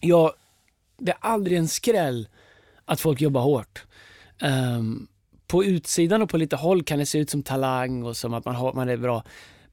Ja, 0.00 0.34
det 0.98 1.12
är 1.12 1.18
aldrig 1.20 1.58
en 1.58 1.68
skräll 1.68 2.28
att 2.84 3.00
folk 3.00 3.20
jobbar 3.20 3.40
hårt. 3.40 3.84
Um, 4.42 5.06
på 5.46 5.64
utsidan 5.64 6.22
och 6.22 6.30
på 6.30 6.36
lite 6.36 6.56
håll 6.56 6.82
kan 6.82 6.98
det 6.98 7.06
se 7.06 7.18
ut 7.18 7.30
som 7.30 7.42
talang 7.42 8.02
och 8.02 8.16
som 8.16 8.34
att 8.34 8.44
man, 8.44 8.54
har, 8.54 8.72
man 8.72 8.88
är 8.88 8.96
bra 8.96 9.24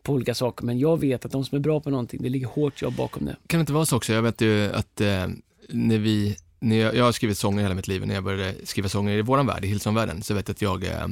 på 0.04 0.14
olika 0.14 0.36
saker. 0.36 0.66
Men 0.66 0.80
jag 0.80 1.00
vet 1.00 1.26
att 1.26 1.32
de 1.32 1.46
som 1.46 1.56
är 1.56 1.60
bra 1.60 1.80
på 1.80 1.90
någonting, 1.90 2.22
det 2.22 2.30
ligger 2.30 2.48
hårt 2.48 2.82
jobb 2.82 2.96
bakom 2.96 3.26
det. 3.26 3.36
Kan 3.48 3.58
det 3.58 3.62
inte 3.62 3.74
vara 3.74 3.86
så 3.86 3.98
också? 3.98 4.14
Jag 4.14 4.22
vet 4.22 4.42
ju 4.42 4.72
att 4.74 5.02
eh, 5.02 5.28
när 5.70 5.98
vi, 5.98 6.38
när 6.62 6.76
jag, 6.76 6.96
jag 6.96 7.04
har 7.06 7.12
skrivit 7.12 7.38
sånger 7.38 7.64
hela 7.64 7.76
mitt 7.76 7.88
liv, 7.88 8.08
när 8.08 8.16
jag 8.16 8.24
började 8.24 8.56
skriva 8.64 8.90
sånger 8.90 9.18
i 9.18 9.22
våran 9.22 9.48
värld, 9.48 9.66
i 9.66 9.68
Hillsong-världen, 9.68 10.24
så 10.24 10.34
vet 10.34 10.48
jag 10.48 10.56
att 10.56 10.62
jag, 10.62 10.84
eh, 10.84 11.08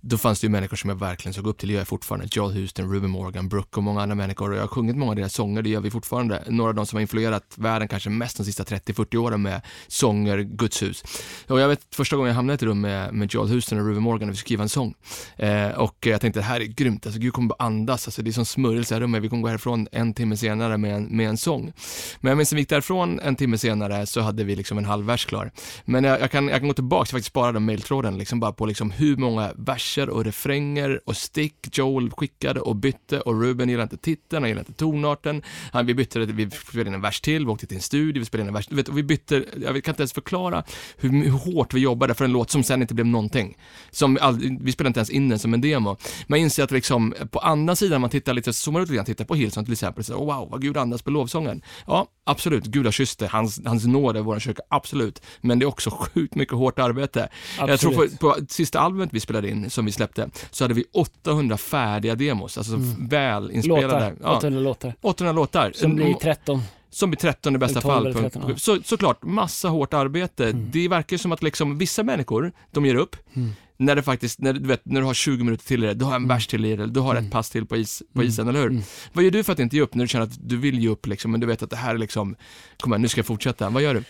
då 0.00 0.18
fanns 0.18 0.40
det 0.40 0.44
ju 0.44 0.50
människor 0.50 0.76
som 0.76 0.90
jag 0.90 0.96
verkligen 0.96 1.34
såg 1.34 1.46
upp 1.46 1.58
till, 1.58 1.68
det 1.68 1.72
gör 1.72 1.80
jag 1.80 1.88
fortfarande, 1.88 2.28
Joel 2.30 2.54
Houston, 2.54 2.92
Ruben 2.92 3.10
Morgan, 3.10 3.48
Brooke 3.48 3.76
och 3.76 3.82
många 3.82 4.02
andra 4.02 4.14
människor 4.14 4.50
och 4.50 4.56
jag 4.56 4.60
har 4.60 4.68
sjungit 4.68 4.96
många 4.96 5.10
av 5.10 5.16
deras 5.16 5.34
sånger, 5.34 5.62
det 5.62 5.70
gör 5.70 5.80
vi 5.80 5.90
fortfarande. 5.90 6.42
Några 6.48 6.68
av 6.68 6.74
de 6.74 6.86
som 6.86 6.96
har 6.96 7.00
influerat 7.00 7.54
världen 7.56 7.88
kanske 7.88 8.10
mest 8.10 8.36
de 8.36 8.44
sista 8.44 8.64
30-40 8.64 9.16
åren 9.16 9.42
med 9.42 9.60
sånger, 9.86 10.38
Guds 10.38 10.82
hus. 10.82 11.04
Och 11.48 11.60
jag 11.60 11.68
vet 11.68 11.94
första 11.94 12.16
gången 12.16 12.28
jag 12.28 12.34
hamnade 12.34 12.54
i 12.54 12.56
ett 12.56 12.62
rum 12.62 12.80
med, 12.80 13.14
med 13.14 13.34
Joel 13.34 13.48
Houston 13.48 13.80
och 13.80 13.86
Ruben 13.86 14.02
Morgan 14.02 14.28
och 14.28 14.32
vi 14.32 14.36
skulle 14.36 14.46
skriva 14.46 14.62
en 14.62 14.68
sång. 14.68 14.94
Eh, 15.36 15.68
och 15.68 16.06
jag 16.06 16.20
tänkte 16.20 16.40
det 16.40 16.44
här 16.44 16.60
är 16.60 16.64
grymt, 16.64 17.06
alltså 17.06 17.20
Gud 17.20 17.32
kommer 17.32 17.48
bara 17.48 17.66
andas, 17.66 18.06
alltså 18.06 18.22
det 18.22 18.30
är 18.30 18.32
som 18.32 18.46
smörjelse 18.46 18.96
i 18.96 19.00
rummet, 19.00 19.22
vi 19.22 19.28
kommer 19.28 19.42
gå 19.42 19.48
härifrån 19.48 19.88
en 19.92 20.14
timme 20.14 20.36
senare 20.36 20.78
med 20.78 20.96
en, 20.96 21.04
med 21.04 21.28
en 21.28 21.36
sång. 21.36 21.72
Men 22.20 22.30
jag 22.30 22.36
minns 22.36 22.52
när 22.52 22.56
vi 22.56 22.62
gick 22.62 22.68
därifrån 22.68 23.20
en 23.20 23.36
timme 23.36 23.58
senare 23.58 24.06
så 24.06 24.20
hade 24.20 24.44
vi 24.44 24.56
liksom 24.56 24.78
en 24.78 24.85
en 24.86 24.90
halv 24.90 25.06
vers 25.06 25.24
klar. 25.26 25.50
Men 25.84 26.04
jag, 26.04 26.20
jag, 26.20 26.30
kan, 26.30 26.48
jag 26.48 26.58
kan 26.58 26.68
gå 26.68 26.74
tillbaka, 26.74 27.00
och 27.00 27.08
faktiskt 27.08 27.28
spara 27.28 27.52
den 27.52 27.64
mejltråden 27.64 28.18
liksom 28.18 28.40
bara 28.40 28.52
på 28.52 28.66
liksom 28.66 28.90
hur 28.90 29.16
många 29.16 29.52
verser 29.56 30.08
och 30.08 30.24
refränger 30.24 31.00
och 31.06 31.16
stick 31.16 31.78
Joel 31.78 32.10
skickade 32.10 32.60
och 32.60 32.76
bytte 32.76 33.20
och 33.20 33.42
Ruben 33.42 33.68
gillade 33.68 33.82
inte 33.82 33.96
titeln, 33.96 34.42
han 34.42 34.48
gillade 34.48 34.68
inte 34.68 34.78
tonarten. 34.78 35.42
Han, 35.72 35.86
vi 35.86 35.94
bytte, 35.94 36.18
vi 36.18 36.50
spelade 36.50 36.88
in 36.88 36.94
en 36.94 37.00
vers 37.00 37.20
till, 37.20 37.46
vi 37.46 37.52
åkte 37.52 37.66
till 37.66 37.76
en 37.76 37.82
studio, 37.82 38.20
vi 38.20 38.26
spelade 38.26 38.42
in 38.42 38.48
en 38.48 38.54
vers, 38.54 38.70
vet, 38.70 38.88
och 38.88 38.98
vi 38.98 39.02
bytte, 39.02 39.44
jag 39.56 39.84
kan 39.84 39.92
inte 39.92 40.02
ens 40.02 40.12
förklara 40.12 40.64
hur, 40.96 41.24
hur 41.24 41.30
hårt 41.30 41.74
vi 41.74 41.80
jobbade 41.80 42.14
för 42.14 42.24
en 42.24 42.32
låt 42.32 42.50
som 42.50 42.62
sen 42.62 42.82
inte 42.82 42.94
blev 42.94 43.06
någonting. 43.06 43.56
Som 43.90 44.18
all, 44.20 44.58
vi 44.60 44.72
spelade 44.72 44.88
inte 44.88 45.00
ens 45.00 45.10
in 45.10 45.28
den 45.28 45.38
som 45.38 45.54
en 45.54 45.60
demo. 45.60 45.96
Man 46.26 46.38
inser 46.38 46.64
att 46.64 46.70
liksom, 46.70 47.14
på 47.30 47.38
andra 47.38 47.76
sidan, 47.76 48.00
man 48.00 48.10
tittar 48.10 48.34
lite, 48.34 48.52
zoomar 48.52 48.80
ut 48.80 48.88
lite 48.88 48.96
grann, 48.96 49.04
tittar 49.04 49.24
på 49.24 49.34
Hillsong 49.34 49.64
till 49.64 49.72
exempel, 49.72 50.04
så, 50.04 50.14
oh, 50.14 50.34
wow, 50.34 50.50
vad 50.50 50.62
Gud 50.62 50.76
andas 50.76 51.02
på 51.02 51.10
lovsången. 51.10 51.62
Ja, 51.86 52.06
absolut, 52.24 52.64
Gud 52.64 52.84
har 52.84 52.92
kysst 52.92 53.18
det, 53.18 53.26
hans, 53.26 53.60
hans 53.64 53.86
nåd 53.86 54.16
är 54.16 54.20
vår 54.20 54.38
kyrka, 54.38 54.62
absolut. 54.76 55.22
Men 55.40 55.58
det 55.58 55.64
är 55.64 55.66
också 55.66 55.90
sjukt 55.90 56.34
mycket 56.34 56.54
hårt 56.54 56.78
arbete. 56.78 57.28
Jag 57.58 57.80
tror 57.80 57.92
på, 57.92 58.16
på 58.16 58.36
sista 58.48 58.80
albumet 58.80 59.08
vi 59.12 59.20
spelade 59.20 59.50
in, 59.50 59.70
som 59.70 59.84
vi 59.86 59.92
släppte, 59.92 60.28
så 60.50 60.64
hade 60.64 60.74
vi 60.74 60.84
800 60.92 61.56
färdiga 61.56 62.14
demos, 62.14 62.58
alltså 62.58 62.74
Mm. 62.74 63.08
väl 63.08 63.50
inspelade. 63.50 63.82
Låtar, 63.86 64.14
Ja, 64.22 64.36
800 64.36 64.60
låtar. 64.60 64.94
800 65.00 65.32
låtar. 65.32 65.72
Som 65.74 65.94
blir 65.94 66.06
Mm, 66.06 66.18
13. 66.22 66.62
som 66.90 67.10
blir 67.10 67.18
13 67.18 67.54
i 67.54 67.58
bästa 67.58 67.72
Eller 67.78 67.82
12 67.82 67.94
fall. 67.94 68.06
eller 68.06 68.12
På, 68.14 68.20
13, 68.20 68.42
på, 68.42 68.50
ja. 68.50 68.56
så, 68.56 68.78
såklart, 68.84 69.22
massa 69.22 69.68
hårt 69.68 69.94
arbete. 69.94 70.48
Mm. 70.48 70.68
Det 70.72 70.88
verkar 70.88 71.16
som 71.16 71.32
att 71.32 71.42
liksom, 71.42 71.78
vissa 71.78 72.02
människor, 72.02 72.52
de 72.70 72.86
ger 72.86 72.94
upp. 72.94 73.16
Mm. 73.34 73.50
När 73.78 73.94
det 73.96 74.02
faktiskt, 74.02 74.40
när, 74.40 74.52
du 74.52 74.68
vet, 74.68 74.84
när 74.84 75.00
du 75.00 75.06
har 75.06 75.14
20 75.14 75.44
minuter 75.44 75.64
till 75.66 75.84
i 75.84 75.86
det, 75.86 75.94
du 75.94 76.04
har 76.04 76.12
en 76.12 76.16
Mm. 76.16 76.28
vers 76.28 76.46
till 76.46 76.64
i 76.64 76.76
det, 76.76 76.86
du 76.86 77.00
har 77.00 77.10
Mm. 77.14 77.24
ett 77.26 77.32
pass 77.32 77.50
till 77.50 77.66
på, 77.66 77.76
is, 77.76 78.02
på 78.12 78.20
Mm. 78.20 78.28
isen, 78.28 78.48
eller 78.48 78.60
hur? 78.60 78.70
Mm. 78.70 78.82
Vad 79.12 79.24
gör 79.24 79.30
du 79.30 79.44
för 79.44 79.52
att 79.52 79.58
inte 79.58 79.76
ge 79.76 79.82
upp 79.82 79.94
när 79.94 80.04
du 80.04 80.08
känner 80.08 80.24
att 80.26 80.48
du 80.48 80.56
vill 80.56 80.78
ge 80.78 80.88
upp 80.88 81.06
liksom, 81.06 81.30
men 81.30 81.40
du 81.40 81.46
vet 81.46 81.62
att 81.62 81.70
det 81.70 81.76
här 81.76 81.94
är 81.94 81.98
liksom, 81.98 82.36
kom 82.80 82.92
igen, 82.92 83.02
nu 83.02 83.08
ska 83.08 83.18
jag 83.18 83.26
fortsätta. 83.26 83.70
Vad 83.70 83.82
gör 83.82 83.94
du? 83.94 84.04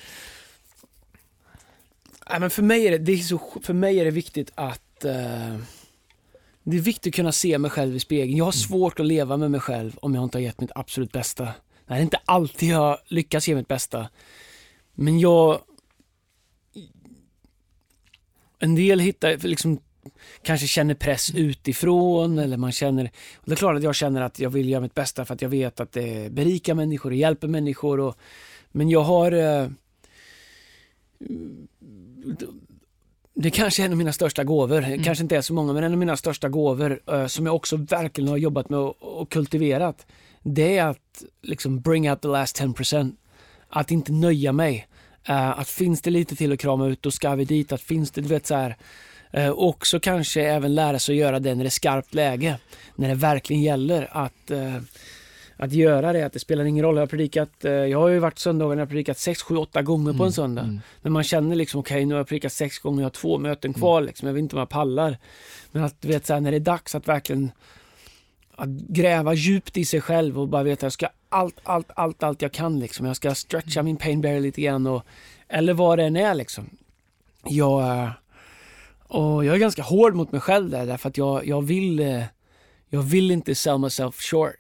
Nej, 2.30 2.40
men 2.40 2.50
för, 2.50 2.62
mig 2.62 2.86
är 2.86 2.90
det, 2.90 2.98
det 2.98 3.12
är 3.12 3.16
så, 3.16 3.40
för 3.62 3.74
mig 3.74 4.00
är 4.00 4.04
det 4.04 4.10
viktigt 4.10 4.52
att 4.54 5.04
eh, 5.04 5.56
det 6.62 6.76
är 6.76 6.80
viktigt 6.80 7.10
att 7.10 7.16
kunna 7.16 7.32
se 7.32 7.58
mig 7.58 7.70
själv 7.70 7.96
i 7.96 8.00
spegeln. 8.00 8.36
Jag 8.36 8.44
har 8.44 8.52
svårt 8.52 9.00
att 9.00 9.06
leva 9.06 9.36
med 9.36 9.50
mig 9.50 9.60
själv 9.60 9.98
om 10.00 10.14
jag 10.14 10.24
inte 10.24 10.38
har 10.38 10.42
gett 10.42 10.60
mitt 10.60 10.70
absolut 10.74 11.12
bästa. 11.12 11.48
Det 11.86 11.94
är 11.94 12.00
inte 12.00 12.20
alltid 12.24 12.68
jag 12.68 12.98
lyckas 13.06 13.48
ge 13.48 13.54
mitt 13.54 13.68
bästa. 13.68 14.08
Men 14.94 15.20
jag... 15.20 15.60
En 18.58 18.74
del 18.74 19.00
hittar, 19.00 19.36
liksom, 19.48 19.78
kanske 20.42 20.66
känner 20.66 20.94
press 20.94 21.34
utifrån 21.34 22.38
eller 22.38 22.56
man 22.56 22.72
känner... 22.72 23.04
Och 23.36 23.44
det 23.44 23.52
är 23.52 23.56
klart 23.56 23.76
att 23.76 23.82
jag 23.82 23.94
känner 23.94 24.20
att 24.22 24.38
jag 24.38 24.50
vill 24.50 24.68
göra 24.68 24.80
mitt 24.80 24.94
bästa 24.94 25.24
för 25.24 25.34
att 25.34 25.42
jag 25.42 25.48
vet 25.48 25.80
att 25.80 25.92
det 25.92 26.32
berikar 26.32 26.74
människor 26.74 27.10
och 27.10 27.16
hjälper 27.16 27.48
människor. 27.48 28.00
Och, 28.00 28.16
men 28.72 28.90
jag 28.90 29.02
har... 29.02 29.32
Eh, 29.32 29.68
det 33.34 33.50
kanske 33.50 33.82
är 33.82 33.86
en 33.86 33.92
av 33.92 33.98
mina 33.98 34.12
största 34.12 34.44
gåvor, 34.44 34.80
det 34.80 34.98
kanske 35.04 35.22
inte 35.22 35.36
är 35.36 35.40
så 35.40 35.54
många, 35.54 35.72
men 35.72 35.84
en 35.84 35.92
av 35.92 35.98
mina 35.98 36.16
största 36.16 36.48
gåvor 36.48 37.00
eh, 37.06 37.26
som 37.26 37.46
jag 37.46 37.54
också 37.54 37.76
verkligen 37.76 38.28
har 38.28 38.36
jobbat 38.36 38.68
med 38.68 38.78
och, 38.78 39.02
och 39.02 39.30
kultiverat. 39.30 40.06
Det 40.42 40.78
är 40.78 40.86
att 40.86 41.24
liksom 41.42 41.80
bring 41.80 42.10
out 42.10 42.20
the 42.20 42.28
last 42.28 42.60
10%. 42.60 43.16
Att 43.68 43.90
inte 43.90 44.12
nöja 44.12 44.52
mig. 44.52 44.86
Eh, 45.28 45.58
att 45.58 45.68
finns 45.68 46.02
det 46.02 46.10
lite 46.10 46.36
till 46.36 46.52
att 46.52 46.58
krama 46.58 46.86
ut, 46.86 47.02
då 47.02 47.10
ska 47.10 47.34
vi 47.34 47.44
dit. 47.44 47.72
Att 47.72 47.80
finns 47.80 48.10
det, 48.10 48.20
du 48.20 48.28
vet 48.28 48.46
så 48.46 48.54
här. 48.54 48.76
Eh, 49.30 49.50
också 49.50 50.00
kanske 50.00 50.42
även 50.42 50.74
lära 50.74 50.98
sig 50.98 51.12
att 51.12 51.18
göra 51.18 51.40
det 51.40 51.54
när 51.54 51.64
det 51.64 51.68
är 51.68 51.70
skarpt 51.70 52.14
läge. 52.14 52.58
När 52.94 53.08
det 53.08 53.14
verkligen 53.14 53.62
gäller 53.62 54.08
att 54.10 54.50
att 55.56 55.72
göra 55.72 56.12
det, 56.12 56.22
att 56.22 56.32
det 56.32 56.38
spelar 56.38 56.64
ingen 56.64 56.84
roll. 56.84 56.96
Jag 56.96 57.02
har 57.02 57.06
predikat, 57.06 57.64
eh, 57.64 57.72
jag 57.72 57.98
har 57.98 58.08
ju 58.08 58.18
varit 58.18 58.38
söndagar 58.38 58.76
när 58.76 58.82
jag 58.82 58.88
predikat 58.88 59.18
6, 59.18 59.42
7, 59.42 59.56
8 59.56 59.82
gånger 59.82 60.12
på 60.12 60.24
en 60.24 60.32
söndag. 60.32 60.62
Mm. 60.62 60.80
När 61.02 61.10
man 61.10 61.24
känner 61.24 61.56
liksom, 61.56 61.80
okej 61.80 62.04
nu 62.04 62.14
har 62.14 62.20
jag 62.20 62.28
predikat 62.28 62.52
sex 62.52 62.78
gånger, 62.78 63.00
jag 63.00 63.06
har 63.06 63.10
två 63.10 63.38
möten 63.38 63.72
kvar 63.72 64.00
liksom, 64.00 64.26
jag 64.26 64.34
vet 64.34 64.40
inte 64.40 64.56
om 64.56 64.60
jag 64.60 64.68
pallar. 64.68 65.18
Men 65.72 65.84
att 65.84 66.00
du 66.00 66.08
vet 66.08 66.26
så 66.26 66.34
här, 66.34 66.40
när 66.40 66.50
det 66.50 66.56
är 66.56 66.60
dags 66.60 66.94
att 66.94 67.08
verkligen 67.08 67.50
att 68.56 68.68
gräva 68.68 69.34
djupt 69.34 69.76
i 69.76 69.84
sig 69.84 70.00
själv 70.00 70.40
och 70.40 70.48
bara 70.48 70.62
veta 70.62 70.78
att 70.78 70.82
jag 70.82 70.92
ska 70.92 71.08
allt, 71.28 71.60
allt, 71.62 71.90
allt, 71.94 72.22
allt 72.22 72.42
jag 72.42 72.52
kan 72.52 72.80
liksom. 72.80 73.06
Jag 73.06 73.16
ska 73.16 73.34
stretcha 73.34 73.82
min 73.82 73.96
pain 73.96 74.20
barrier 74.20 74.40
lite 74.40 74.60
grann 74.60 74.86
och, 74.86 75.02
eller 75.48 75.74
vad 75.74 75.98
det 75.98 76.04
än 76.04 76.16
är 76.16 76.34
liksom. 76.34 76.70
Jag, 77.44 77.80
eh, 77.80 78.10
och 79.08 79.44
jag 79.44 79.54
är 79.54 79.58
ganska 79.58 79.82
hård 79.82 80.14
mot 80.14 80.32
mig 80.32 80.40
själv 80.40 80.70
där, 80.70 80.86
därför 80.86 81.08
att 81.08 81.18
jag, 81.18 81.46
jag 81.46 81.62
vill, 81.62 82.00
eh, 82.00 82.22
jag 82.88 83.02
vill 83.02 83.30
inte 83.30 83.54
sell 83.54 83.78
myself 83.78 84.20
short. 84.20 84.56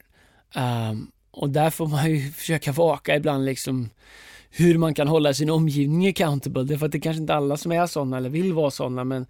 Um, 0.54 1.10
och 1.30 1.50
där 1.50 1.70
får 1.70 1.86
man 1.86 2.10
ju 2.10 2.30
försöka 2.32 2.72
vaka 2.72 3.16
ibland 3.16 3.44
liksom 3.44 3.88
hur 4.50 4.78
man 4.78 4.94
kan 4.94 5.08
hålla 5.08 5.34
sin 5.34 5.50
omgivning 5.50 6.08
accountable. 6.08 6.62
Det 6.62 6.74
är 6.74 6.78
för 6.78 6.86
att 6.86 6.92
det 6.92 7.00
kanske 7.00 7.20
inte 7.20 7.34
alla 7.34 7.56
som 7.56 7.72
är 7.72 7.86
sådana 7.86 8.16
eller 8.16 8.28
vill 8.28 8.52
vara 8.52 8.70
sådana 8.70 9.04
men 9.04 9.26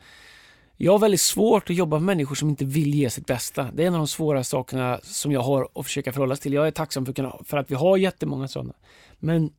jag 0.76 0.92
har 0.92 0.99
väldigt 0.99 1.20
svårt 1.20 1.70
att 1.70 1.76
jobba 1.76 1.96
med 1.99 2.06
människor 2.06 2.35
som 2.35 2.49
inte 2.49 2.64
vill 2.64 2.94
ge 2.94 3.11
sitt 3.11 3.26
bästa. 3.26 3.70
Det 3.73 3.82
är 3.82 3.87
en 3.87 3.94
av 3.94 4.00
de 4.00 4.08
svåra 4.08 4.44
sakerna 4.44 5.00
som 5.02 5.32
jag 5.32 5.40
har 5.40 5.68
att 5.75 5.85
försöka 5.85 6.12
förhålla 6.12 6.37
sig 6.37 6.42
till. 6.42 6.52
Jag 6.52 6.66
är 6.66 6.70
tacksam 6.70 7.06
för, 7.06 7.25
att 7.25 7.49
för 7.49 7.56
att 7.56 7.70
vi 7.70 7.75
har 7.75 7.96
jättemånga 7.96 8.49
sådana. 8.49 8.73
Men 9.18 9.50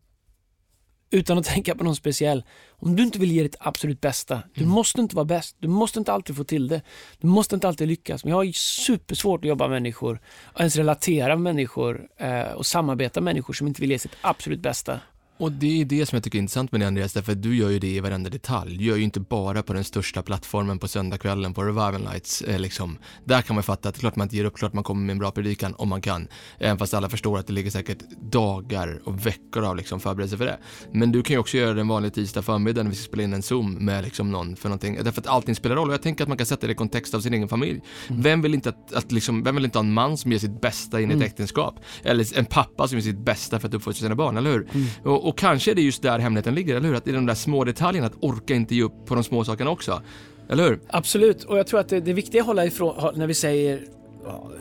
utan 1.09 1.37
att 1.37 1.45
tänka 1.53 1.75
på 1.75 1.83
någon 1.83 1.95
speciell. 1.95 2.43
Om 2.79 2.95
du 2.95 3.03
inte 3.03 3.19
vill 3.19 3.31
ge 3.31 3.43
ditt 3.43 3.55
absolut 3.59 4.01
bästa, 4.01 4.41
du 4.53 4.61
Mm. 4.61 4.73
måste 4.73 5.01
inte 5.01 5.15
vara 5.15 5.25
bäst. 5.25 5.55
Du 5.59 5.67
måste 5.67 5.99
inte 5.99 6.13
alltid 6.13 6.35
få 6.37 6.43
till 6.43 6.67
det. 6.67 6.81
Du 7.19 7.27
måste 7.27 7.55
inte 7.55 7.67
alltid 7.67 7.87
lyckas. 7.87 8.23
Men 8.23 8.31
jag 8.31 8.37
har 8.37 8.51
supersvårt 8.51 9.39
att 9.43 9.47
jobba 9.49 9.67
med 9.67 9.75
människor 9.81 10.19
och 10.53 10.59
ens 10.59 10.75
relatera 10.75 11.35
med 11.35 11.43
människor 11.55 12.07
eh, 12.17 12.41
och 12.41 12.65
samarbeta 12.65 13.21
med 13.21 13.33
människor 13.33 13.53
som 13.53 13.67
inte 13.67 13.81
vill 13.81 13.91
ge 13.91 13.99
sitt 13.99 14.15
absolut 14.21 14.59
bästa. 14.59 14.99
Och 15.39 15.51
det 15.51 15.81
är 15.81 15.85
det 15.85 16.05
som 16.05 16.15
jag 16.15 16.23
tycker 16.23 16.37
är 16.37 16.41
intressant 16.41 16.71
med 16.71 16.81
det 16.81 16.87
Andreas, 16.87 17.13
därför 17.13 17.31
att 17.31 17.41
du 17.41 17.55
gör 17.57 17.69
ju 17.69 17.79
det 17.79 17.87
i 17.87 17.99
varenda 17.99 18.29
detalj. 18.29 18.77
Du 18.77 18.83
gör 18.83 18.95
ju 18.95 19.03
inte 19.03 19.19
bara 19.19 19.63
på 19.63 19.73
den 19.73 19.83
största 19.83 20.21
plattformen 20.21 20.79
på 20.79 20.87
söndagskvällen 20.87 21.53
på 21.53 21.63
Revival 21.63 22.01
Nights. 22.01 22.41
Eh, 22.41 22.59
liksom. 22.59 22.97
Där 23.25 23.41
kan 23.41 23.53
man 23.55 23.63
fatta 23.63 23.89
att 23.89 23.95
det 23.95 23.99
är 23.99 24.01
klart 24.01 24.15
man 24.15 24.25
inte 24.25 24.35
ger 24.37 24.45
upp, 24.45 24.57
klart 24.57 24.73
man 24.73 24.83
kommer 24.83 25.01
med 25.05 25.13
en 25.13 25.19
bra 25.19 25.31
predikan 25.31 25.75
om 25.77 25.89
man 25.89 26.01
kan. 26.01 26.27
Även 26.59 26.77
fast 26.77 26.93
alla 26.93 27.09
förstår 27.09 27.39
att 27.39 27.47
det 27.47 27.53
ligger 27.53 27.71
säkert 27.71 27.97
dagar 28.31 29.01
och 29.03 29.25
veckor 29.25 29.63
av 29.63 29.75
liksom 29.75 29.99
förberedelse 29.99 30.37
för 30.37 30.45
det. 30.45 30.57
Men 30.91 31.11
du 31.11 31.23
kan 31.23 31.33
ju 31.33 31.39
också 31.39 31.57
göra 31.57 31.73
det 31.73 31.81
en 31.81 31.87
vanlig 31.87 32.13
tisdag 32.13 32.41
förmiddag 32.41 32.83
när 32.83 32.89
vi 32.89 32.95
ska 32.95 33.07
spela 33.07 33.23
in 33.23 33.33
en 33.33 33.41
Zoom 33.43 33.73
med 33.73 34.03
liksom 34.03 34.31
någon 34.31 34.55
för 34.55 34.69
någonting. 34.69 34.99
Därför 35.03 35.21
att 35.21 35.27
allting 35.27 35.55
spelar 35.55 35.75
roll 35.75 35.87
och 35.87 35.93
jag 35.93 36.01
tänker 36.01 36.23
att 36.23 36.27
man 36.27 36.37
kan 36.37 36.47
sätta 36.47 36.67
det 36.67 36.73
i 36.73 36.75
kontext 36.75 37.13
av 37.13 37.21
sin 37.21 37.33
egen 37.33 37.47
familj. 37.47 37.81
Vem 38.07 38.41
vill 38.41 38.53
inte 38.53 38.69
att, 38.69 38.93
att 38.93 39.11
liksom, 39.11 39.43
vem 39.43 39.55
vill 39.55 39.65
inte 39.65 39.77
ha 39.77 39.83
en 39.83 39.93
man 39.93 40.17
som 40.17 40.31
ger 40.31 40.39
sitt 40.39 40.61
bästa 40.61 41.01
in 41.01 41.09
i 41.11 41.13
ett 41.13 41.17
Mm. 41.17 41.27
äktenskap? 41.27 41.79
Eller 42.03 42.37
en 42.37 42.45
pappa 42.45 42.87
som 42.87 42.97
ger 42.97 43.03
sitt 43.03 43.19
bästa 43.19 43.59
för 43.59 43.67
att 43.67 43.73
uppfostra 43.73 44.03
sina 44.05 44.15
barn, 44.15 44.37
eller 44.37 44.51
hur? 44.51 44.67
Mm. 44.73 44.87
Och, 45.03 45.26
och 45.27 45.37
kanske 45.37 45.71
är 45.71 45.75
det 45.75 45.81
just 45.81 46.01
där 46.01 46.19
hemligheten 46.19 46.55
ligger, 46.55 46.75
eller 46.75 46.87
hur? 46.87 46.95
Att 46.95 47.07
i 47.07 47.11
de 47.11 47.25
där 47.25 47.33
små 47.33 47.63
detaljerna, 47.63 48.07
att 48.07 48.17
orka 48.19 48.55
inte 48.55 48.75
ge 48.75 48.83
upp 48.83 49.05
på 49.05 49.15
de 49.15 49.23
små 49.23 49.43
sakerna 49.43 49.69
också. 49.69 50.01
Eller 50.49 50.63
hur? 50.63 50.79
Absolut, 50.87 51.43
och 51.43 51.57
jag 51.57 51.67
tror 51.67 51.79
att 51.79 51.89
det, 51.89 51.99
det 51.99 52.13
viktiga 52.13 52.41
att 52.41 52.47
hålla 52.47 52.65
ifrån 52.65 53.13
när 53.15 53.27
vi 53.27 53.33
säger 53.33 53.81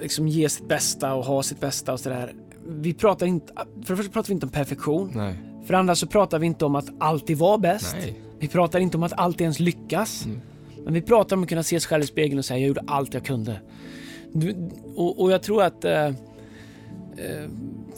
liksom 0.03 0.29
ge 0.29 0.49
sitt 0.49 0.69
bästa 0.69 1.15
och 1.15 1.25
ha 1.25 1.43
sitt 1.43 1.61
bästa 1.61 1.93
och 1.93 2.01
sådär. 2.01 2.33
Vi 2.69 2.95
pratar 2.95 3.27
inte, 3.27 3.53
för 3.85 3.93
det 3.93 3.97
första 3.97 4.13
pratar 4.13 4.29
vi 4.29 4.35
inte 4.35 4.47
om 4.47 4.53
perfektion. 4.53 5.13
Nej. 5.15 5.35
För 5.67 5.73
det 5.73 5.79
andra 5.79 5.95
så 5.95 6.07
pratar 6.07 6.39
vi 6.39 6.47
inte 6.47 6.65
om 6.65 6.75
att 6.75 6.89
alltid 6.99 7.39
vara 7.39 7.59
bäst. 7.59 7.97
Nej. 8.01 8.21
Vi 8.39 8.49
pratar 8.49 8.79
inte 8.79 8.97
om 8.97 9.03
att 9.03 9.13
alltid 9.13 9.41
ens 9.41 9.61
lyckas. 9.61 10.25
Mm. 10.25 10.41
Men 10.85 10.95
vi 10.95 11.03
pratar 11.03 11.37
om 11.37 11.43
att 11.43 11.49
kunna 11.49 11.63
se 11.63 11.81
sig 11.81 11.89
själv 11.89 12.03
i 12.03 12.07
spegeln 12.07 12.39
och 12.39 12.45
säga 12.45 12.59
jag 12.59 12.69
gjorde 12.69 12.85
allt 12.87 13.15
jag 13.15 13.25
kunde. 13.25 13.61
Du, 14.33 14.71
och, 14.97 15.23
och 15.23 15.33
jag 15.33 15.43
tror 15.43 15.63
att 15.63 15.85
eh, 15.85 16.07
eh, 16.07 16.13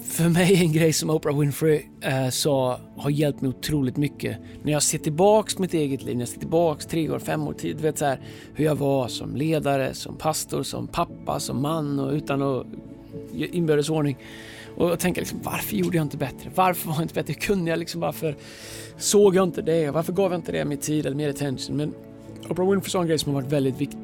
för 0.04 0.28
mig 0.28 0.56
en 0.60 0.72
grej 0.72 0.92
som 0.92 1.10
Oprah 1.10 1.38
Winfrey 1.38 1.82
eh, 2.00 2.28
sa 2.28 2.80
har 2.96 3.10
hjälpt 3.10 3.40
mig 3.40 3.48
otroligt 3.48 3.96
mycket. 3.96 4.38
När 4.62 4.72
jag 4.72 4.82
ser 4.82 4.98
tillbaks 4.98 5.54
på 5.54 5.62
mitt 5.62 5.74
eget 5.74 6.02
liv, 6.02 6.16
när 6.16 6.22
jag 6.22 6.28
ser 6.28 6.40
tillbaks 6.40 6.86
tre 6.86 7.10
år, 7.10 7.18
fem 7.18 7.48
år 7.48 7.52
tid, 7.52 7.76
du 7.76 7.82
vet 7.82 7.98
så 7.98 8.04
här, 8.04 8.20
hur 8.54 8.64
jag 8.64 8.74
var 8.74 9.08
som 9.08 9.36
ledare, 9.36 9.94
som 9.94 10.16
pastor, 10.16 10.62
som 10.62 10.86
pappa, 10.86 11.40
som 11.40 11.62
man 11.62 11.98
och 11.98 12.12
utan 12.12 12.42
att 12.42 12.66
inbördes 13.34 13.90
ordning. 13.90 14.18
Och 14.76 14.90
jag 14.90 14.98
tänker 14.98 15.20
liksom, 15.20 15.38
varför 15.42 15.76
gjorde 15.76 15.96
jag 15.96 16.04
inte 16.04 16.16
bättre? 16.16 16.50
Varför 16.54 16.88
var 16.88 16.94
jag 16.94 17.02
inte 17.02 17.14
bättre? 17.14 17.32
Hur 17.32 17.40
kunde 17.40 17.70
jag 17.70 17.78
liksom? 17.78 18.00
Varför 18.00 18.36
såg 18.98 19.34
jag 19.34 19.44
inte 19.44 19.62
det? 19.62 19.90
Varför 19.90 20.12
gav 20.12 20.32
jag 20.32 20.38
inte 20.38 20.52
det 20.52 20.64
mer 20.64 20.76
tid 20.76 21.06
eller 21.06 21.16
mer 21.16 21.30
attention? 21.30 21.76
Men 21.76 21.94
Oprah 22.48 22.70
Winfrey 22.70 22.90
sa 22.90 23.00
en 23.00 23.06
grej 23.06 23.18
som 23.18 23.34
har 23.34 23.42
varit 23.42 23.52
väldigt 23.52 23.80
viktig. 23.80 23.98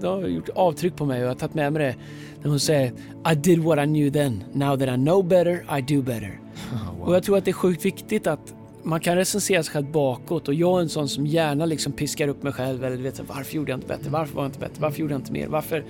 Det 0.00 0.06
har 0.06 0.20
gjort 0.20 0.48
avtryck 0.54 0.96
på 0.96 1.04
mig 1.04 1.18
och 1.18 1.24
jag 1.24 1.30
har 1.30 1.34
tagit 1.34 1.54
med 1.54 1.72
mig 1.72 1.82
det. 1.86 1.96
När 2.42 2.50
hon 2.50 2.60
säger 2.60 2.92
I 3.32 3.34
did 3.34 3.58
what 3.58 3.78
I 3.78 3.84
knew 3.84 4.10
then. 4.10 4.44
Now 4.52 4.76
that 4.78 4.88
I 4.88 4.96
know 4.96 5.24
better, 5.28 5.78
I 5.78 5.94
do 5.94 6.02
better. 6.02 6.40
Oh, 6.72 6.98
wow. 6.98 7.08
Och 7.08 7.14
jag 7.14 7.22
tror 7.22 7.38
att 7.38 7.44
det 7.44 7.50
är 7.50 7.52
sjukt 7.52 7.84
viktigt 7.84 8.26
att 8.26 8.54
man 8.82 9.00
kan 9.00 9.16
recensera 9.16 9.62
sig 9.62 9.72
själv 9.72 9.92
bakåt 9.92 10.48
och 10.48 10.54
jag 10.54 10.78
är 10.78 10.82
en 10.82 10.88
sån 10.88 11.08
som 11.08 11.26
gärna 11.26 11.66
liksom 11.66 11.92
piskar 11.92 12.28
upp 12.28 12.42
mig 12.42 12.52
själv 12.52 12.84
eller 12.84 12.96
vet 12.96 13.20
varför 13.28 13.54
gjorde 13.54 13.70
jag 13.70 13.76
inte 13.76 13.86
bättre? 13.86 14.10
Varför 14.10 14.34
var 14.34 14.42
jag 14.42 14.48
inte 14.48 14.58
bättre? 14.58 14.82
Varför 14.82 15.00
gjorde 15.00 15.14
jag 15.14 15.20
inte 15.20 15.32
mer? 15.32 15.48
Varför? 15.48 15.84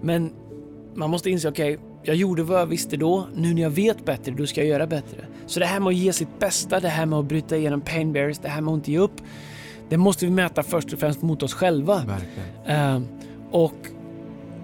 Men 0.00 0.30
man 0.94 1.10
måste 1.10 1.30
inse, 1.30 1.48
okej, 1.48 1.74
okay, 1.74 1.86
jag 2.02 2.16
gjorde 2.16 2.42
vad 2.42 2.60
jag 2.60 2.66
visste 2.66 2.96
då. 2.96 3.26
Nu 3.34 3.54
när 3.54 3.62
jag 3.62 3.70
vet 3.70 4.04
bättre, 4.04 4.32
då 4.32 4.46
ska 4.46 4.60
jag 4.60 4.68
göra 4.68 4.86
bättre. 4.86 5.24
Så 5.46 5.60
det 5.60 5.66
här 5.66 5.80
med 5.80 5.88
att 5.88 5.94
ge 5.94 6.12
sitt 6.12 6.38
bästa, 6.38 6.80
det 6.80 6.88
här 6.88 7.06
med 7.06 7.18
att 7.18 7.24
bryta 7.24 7.56
igenom 7.56 7.80
pain 7.80 8.12
barriers, 8.12 8.38
det 8.38 8.48
här 8.48 8.60
med 8.60 8.72
att 8.72 8.78
inte 8.78 8.92
ge 8.92 8.98
upp. 8.98 9.20
Det 9.88 9.96
måste 9.96 10.24
vi 10.24 10.30
mäta 10.30 10.62
först 10.62 10.92
och 10.92 10.98
främst 10.98 11.22
mot 11.22 11.42
oss 11.42 11.54
själva. 11.54 12.02
Uh, 12.68 13.00
och 13.50 13.74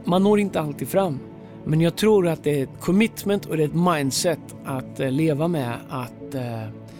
man 0.04 0.22
når 0.22 0.40
inte 0.40 0.60
alltid 0.60 0.88
fram. 0.88 1.18
Men 1.64 1.80
jag 1.80 1.96
tror 1.96 2.28
att 2.28 2.44
det 2.44 2.60
är 2.60 2.62
ett 2.62 2.80
commitment 2.80 3.46
och 3.46 3.56
det 3.56 3.62
är 3.62 3.68
ett 3.68 3.94
mindset 3.94 4.38
att 4.64 5.00
uh, 5.00 5.10
leva 5.10 5.48
med 5.48 5.76
att 5.88 6.34
uh, 6.34 6.40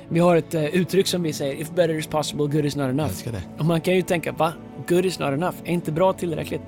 vi 0.09 0.21
har 0.21 0.37
ett 0.37 0.55
uttryck 0.55 1.07
som 1.07 1.23
vi 1.23 1.33
säger 1.33 1.55
If 1.55 1.71
better 1.71 1.99
is 1.99 2.07
possible, 2.07 2.47
good 2.47 2.65
is 2.65 2.77
not 2.77 2.91
enough. 2.91 3.13
Och 3.59 3.65
man 3.65 3.81
kan 3.81 3.95
ju 3.95 4.03
tänka, 4.03 4.33
va? 4.33 4.53
Good 4.89 5.05
is 5.05 5.19
not 5.19 5.29
enough? 5.29 5.57
Är 5.65 5.73
inte 5.73 5.93
bra 5.93 6.13
tillräckligt? 6.13 6.61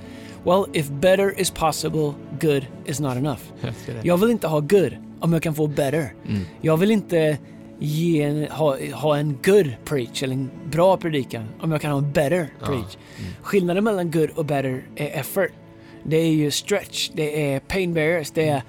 Well, 0.45 0.65
if 0.73 0.89
better 0.89 1.41
is 1.41 1.51
possible, 1.51 2.13
good 2.41 2.67
is 2.85 3.01
not 3.01 3.17
enough. 3.17 3.41
Jag 4.03 4.17
vill 4.17 4.31
inte 4.31 4.47
ha 4.47 4.61
good 4.61 4.97
om 5.21 5.33
jag 5.33 5.43
kan 5.43 5.55
få 5.55 5.67
better. 5.67 6.13
Mm. 6.29 6.43
Jag 6.61 6.77
vill 6.77 6.91
inte 6.91 7.39
ge 7.79 8.49
ha, 8.51 8.77
ha 8.93 9.17
en 9.17 9.39
good 9.45 9.73
preach, 9.85 10.23
eller 10.23 10.35
en 10.35 10.51
bra 10.71 10.97
predikan, 10.97 11.45
om 11.61 11.73
jag 11.73 11.81
kan 11.81 11.91
ha 11.91 11.99
en 11.99 12.13
better 12.13 12.49
preach. 12.65 12.97
Mm. 13.19 13.33
Skillnaden 13.43 13.85
mellan 13.85 14.11
good 14.11 14.31
och 14.31 14.45
better 14.45 14.87
är 14.97 15.21
effort. 15.21 15.53
Det 16.03 16.17
är 16.17 16.31
ju 16.31 16.51
stretch, 16.51 17.11
det 17.15 17.53
är 17.53 17.61
pain 17.61 17.95
barriers, 17.95 18.31
det 18.31 18.49
är... 18.49 18.63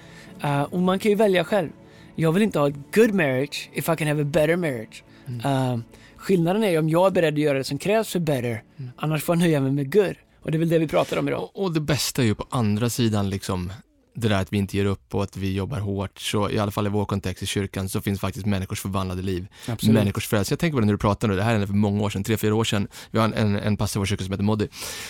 Uh, 0.43 0.61
och 0.61 0.79
man 0.79 0.99
kan 0.99 1.11
ju 1.11 1.15
välja 1.15 1.43
själv. 1.43 1.69
Jag 2.15 2.31
vill 2.31 2.43
inte 2.43 2.59
ha 2.59 2.67
ett 2.67 2.95
good 2.95 3.13
marriage 3.13 3.69
if 3.73 3.89
I 3.89 3.95
can 3.95 4.07
have 4.07 4.21
a 4.21 4.25
better 4.25 4.55
marriage. 4.55 5.03
Mm. 5.27 5.73
Uh, 5.73 5.79
skillnaden 6.17 6.63
är 6.63 6.79
om 6.79 6.89
jag 6.89 7.07
är 7.07 7.11
beredd 7.11 7.33
att 7.33 7.39
göra 7.39 7.57
det 7.57 7.63
som 7.63 7.77
krävs 7.77 8.09
för 8.09 8.19
better, 8.19 8.63
mm. 8.77 8.91
annars 8.97 9.23
får 9.23 9.35
jag 9.35 9.39
nöja 9.39 9.61
mig 9.61 9.71
med 9.71 9.93
good. 9.93 10.15
Och 10.41 10.51
det 10.51 10.57
är 10.57 10.59
väl 10.59 10.69
det 10.69 10.79
vi 10.79 10.87
pratar 10.87 11.17
om 11.17 11.27
idag. 11.27 11.43
Och, 11.43 11.63
och 11.63 11.73
det 11.73 11.79
bästa 11.79 12.21
är 12.21 12.25
ju 12.25 12.35
på 12.35 12.45
andra 12.49 12.89
sidan 12.89 13.29
liksom 13.29 13.71
det 14.19 14.27
där 14.27 14.41
att 14.41 14.53
vi 14.53 14.57
inte 14.57 14.77
ger 14.77 14.86
upp 14.86 15.15
och 15.15 15.24
att 15.24 15.38
vi 15.38 15.53
jobbar 15.53 15.79
hårt, 15.79 16.19
så 16.19 16.50
i 16.50 16.59
alla 16.59 16.71
fall 16.71 16.86
i 16.86 16.89
vår 16.89 17.05
kontext 17.05 17.43
i 17.43 17.45
kyrkan 17.45 17.89
så 17.89 18.01
finns 18.01 18.19
faktiskt 18.19 18.45
människors 18.45 18.81
förvandlade 18.81 19.21
liv. 19.21 19.47
Absolut. 19.67 19.93
Människors 19.93 20.27
frälse. 20.27 20.51
Jag 20.51 20.59
tänker 20.59 20.75
på 20.75 20.79
det 20.79 20.86
när 20.86 20.93
du 20.93 20.97
pratar 20.97 21.27
nu, 21.27 21.36
det 21.36 21.43
här 21.43 21.51
hände 21.51 21.67
för 21.67 21.74
många 21.74 22.03
år 22.03 22.09
sedan, 22.09 22.24
tre, 22.24 22.38
fyra 22.38 22.55
år 22.55 22.63
sedan. 22.63 22.88
Vi 23.12 23.19
har 23.19 23.25
en, 23.25 23.33
en, 23.33 23.55
en 23.55 23.77
pastor 23.77 24.00
i 24.00 24.01
vår 24.01 24.05
kyrka 24.05 24.24
som 24.24 24.31
heter 24.31 24.43
Moddi. 24.43 24.67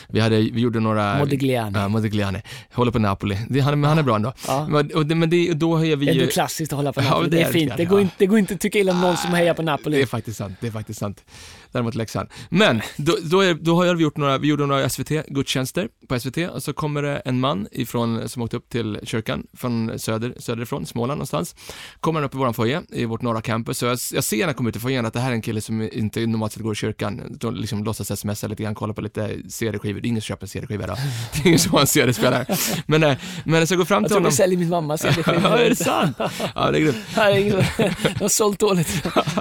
Vi, 0.09 0.19
hade, 0.19 0.37
vi 0.37 0.61
gjorde 0.61 0.79
några... 0.79 1.19
Modigliani. 1.19 1.79
Ja, 1.79 1.87
Modigliani. 1.87 2.41
Håller 2.73 2.91
på 2.91 2.99
Napoli. 2.99 3.37
Det, 3.49 3.59
han, 3.59 3.83
han 3.83 3.97
är 3.97 4.03
bra 4.03 4.15
ändå. 4.15 4.33
Ja. 4.47 4.67
Men, 4.69 4.95
och 4.95 5.05
det, 5.05 5.15
men 5.15 5.29
det, 5.29 5.53
då 5.53 5.77
är 5.85 5.95
vi 5.95 6.05
Det 6.05 6.23
är 6.23 6.27
klassiskt 6.27 6.73
att 6.73 6.77
hålla 6.77 6.93
på 6.93 7.01
Napoli. 7.01 7.25
Ja, 7.25 7.29
det, 7.29 7.37
det, 7.37 7.43
är 7.43 7.51
fint. 7.51 7.73
Det 7.77 7.85
går, 7.85 8.01
inte, 8.01 8.15
det 8.17 8.25
går 8.25 8.39
inte 8.39 8.53
att 8.53 8.59
tycka 8.59 8.79
illa 8.79 8.91
om 8.91 9.01
någon 9.01 9.17
som 9.17 9.31
hejar 9.33 9.53
på 9.53 9.61
Napoli. 9.61 9.97
Det 9.97 10.03
är 10.03 10.07
faktiskt 10.07 10.37
sant. 10.37 10.57
Det 10.61 10.67
är 10.67 10.71
faktiskt 10.71 10.99
sant 10.99 11.23
däremot 11.71 11.95
Leksand. 11.95 12.29
Men, 12.49 12.81
då, 12.97 13.17
då, 13.23 13.41
är, 13.41 13.53
då 13.53 13.75
har 13.75 13.95
vi 13.95 14.03
gjort 14.03 14.17
några, 14.17 14.37
vi 14.37 14.47
gjorde 14.47 14.65
några 14.65 14.89
SVT-gudstjänster 14.89 15.89
på 16.07 16.19
SVT 16.19 16.37
och 16.37 16.63
så 16.63 16.73
kommer 16.73 17.01
det 17.01 17.15
en 17.25 17.39
man 17.39 17.67
ifrån, 17.71 18.29
som 18.29 18.41
åkte 18.41 18.57
upp 18.57 18.69
till 18.69 18.99
kyrkan 19.03 19.47
från 19.53 19.99
söder, 19.99 20.33
söderifrån, 20.37 20.85
Småland 20.85 21.17
någonstans. 21.17 21.55
Kommer 21.99 22.19
han 22.19 22.27
upp 22.27 22.35
i 22.35 22.37
våran 22.37 22.53
foyer, 22.53 22.81
i 22.89 23.05
vårt 23.05 23.21
norra 23.21 23.41
campus, 23.41 23.77
så 23.77 23.85
jag, 23.85 23.97
jag 24.13 24.23
ser 24.23 24.37
när 24.37 24.45
han 24.45 24.53
kommer 24.53 24.69
ut 24.69 24.75
i 24.75 24.79
foajén 24.79 25.05
att 25.05 25.13
det 25.13 25.19
här 25.19 25.29
är 25.29 25.35
en 25.35 25.41
kille 25.41 25.61
som 25.61 25.89
inte 25.91 26.25
normalt 26.25 26.53
sett 26.53 26.63
går 26.63 26.73
i 26.73 26.75
kyrkan, 26.75 27.37
då 27.39 27.51
liksom 27.51 27.83
låtsas 27.83 28.19
smsa 28.19 28.47
lite 28.47 28.63
grann, 28.63 28.75
kolla 28.75 28.93
på 28.93 29.01
lite 29.01 29.37
CD-skivor, 29.49 30.01
det 30.01 30.07
är 30.07 30.09
ingen 30.09 30.21
som 30.21 30.25
köper 30.25 30.43
en 30.43 30.49
CD-skiva 30.49 30.87
då. 30.87 30.93
Det 31.33 31.39
är 31.39 31.47
ingen 31.47 31.59
som 31.59 31.71
har 31.71 31.81
en 31.81 31.87
CD-spelare. 31.87 32.45
Men, 32.85 33.03
eh, 33.03 33.17
men 33.43 33.67
så 33.67 33.73
jag 33.73 33.77
går 33.77 33.85
fram 33.85 34.03
till 34.03 34.13
honom. 34.13 34.25
Jag 34.25 34.33
tror 34.33 34.43
säljer 34.43 34.59
min 34.59 34.69
mamma 34.69 34.97
CD-skivor. 34.97 35.41
ja, 35.43 35.57
är 35.57 35.69
det 35.69 35.75
sant? 35.75 36.17
Ja, 36.55 36.71
det 36.71 36.77
är 36.77 36.81
grymt. 36.81 36.97
De 38.03 38.19
har 38.19 38.29
sålt 38.29 38.59
dåligt. 38.59 38.87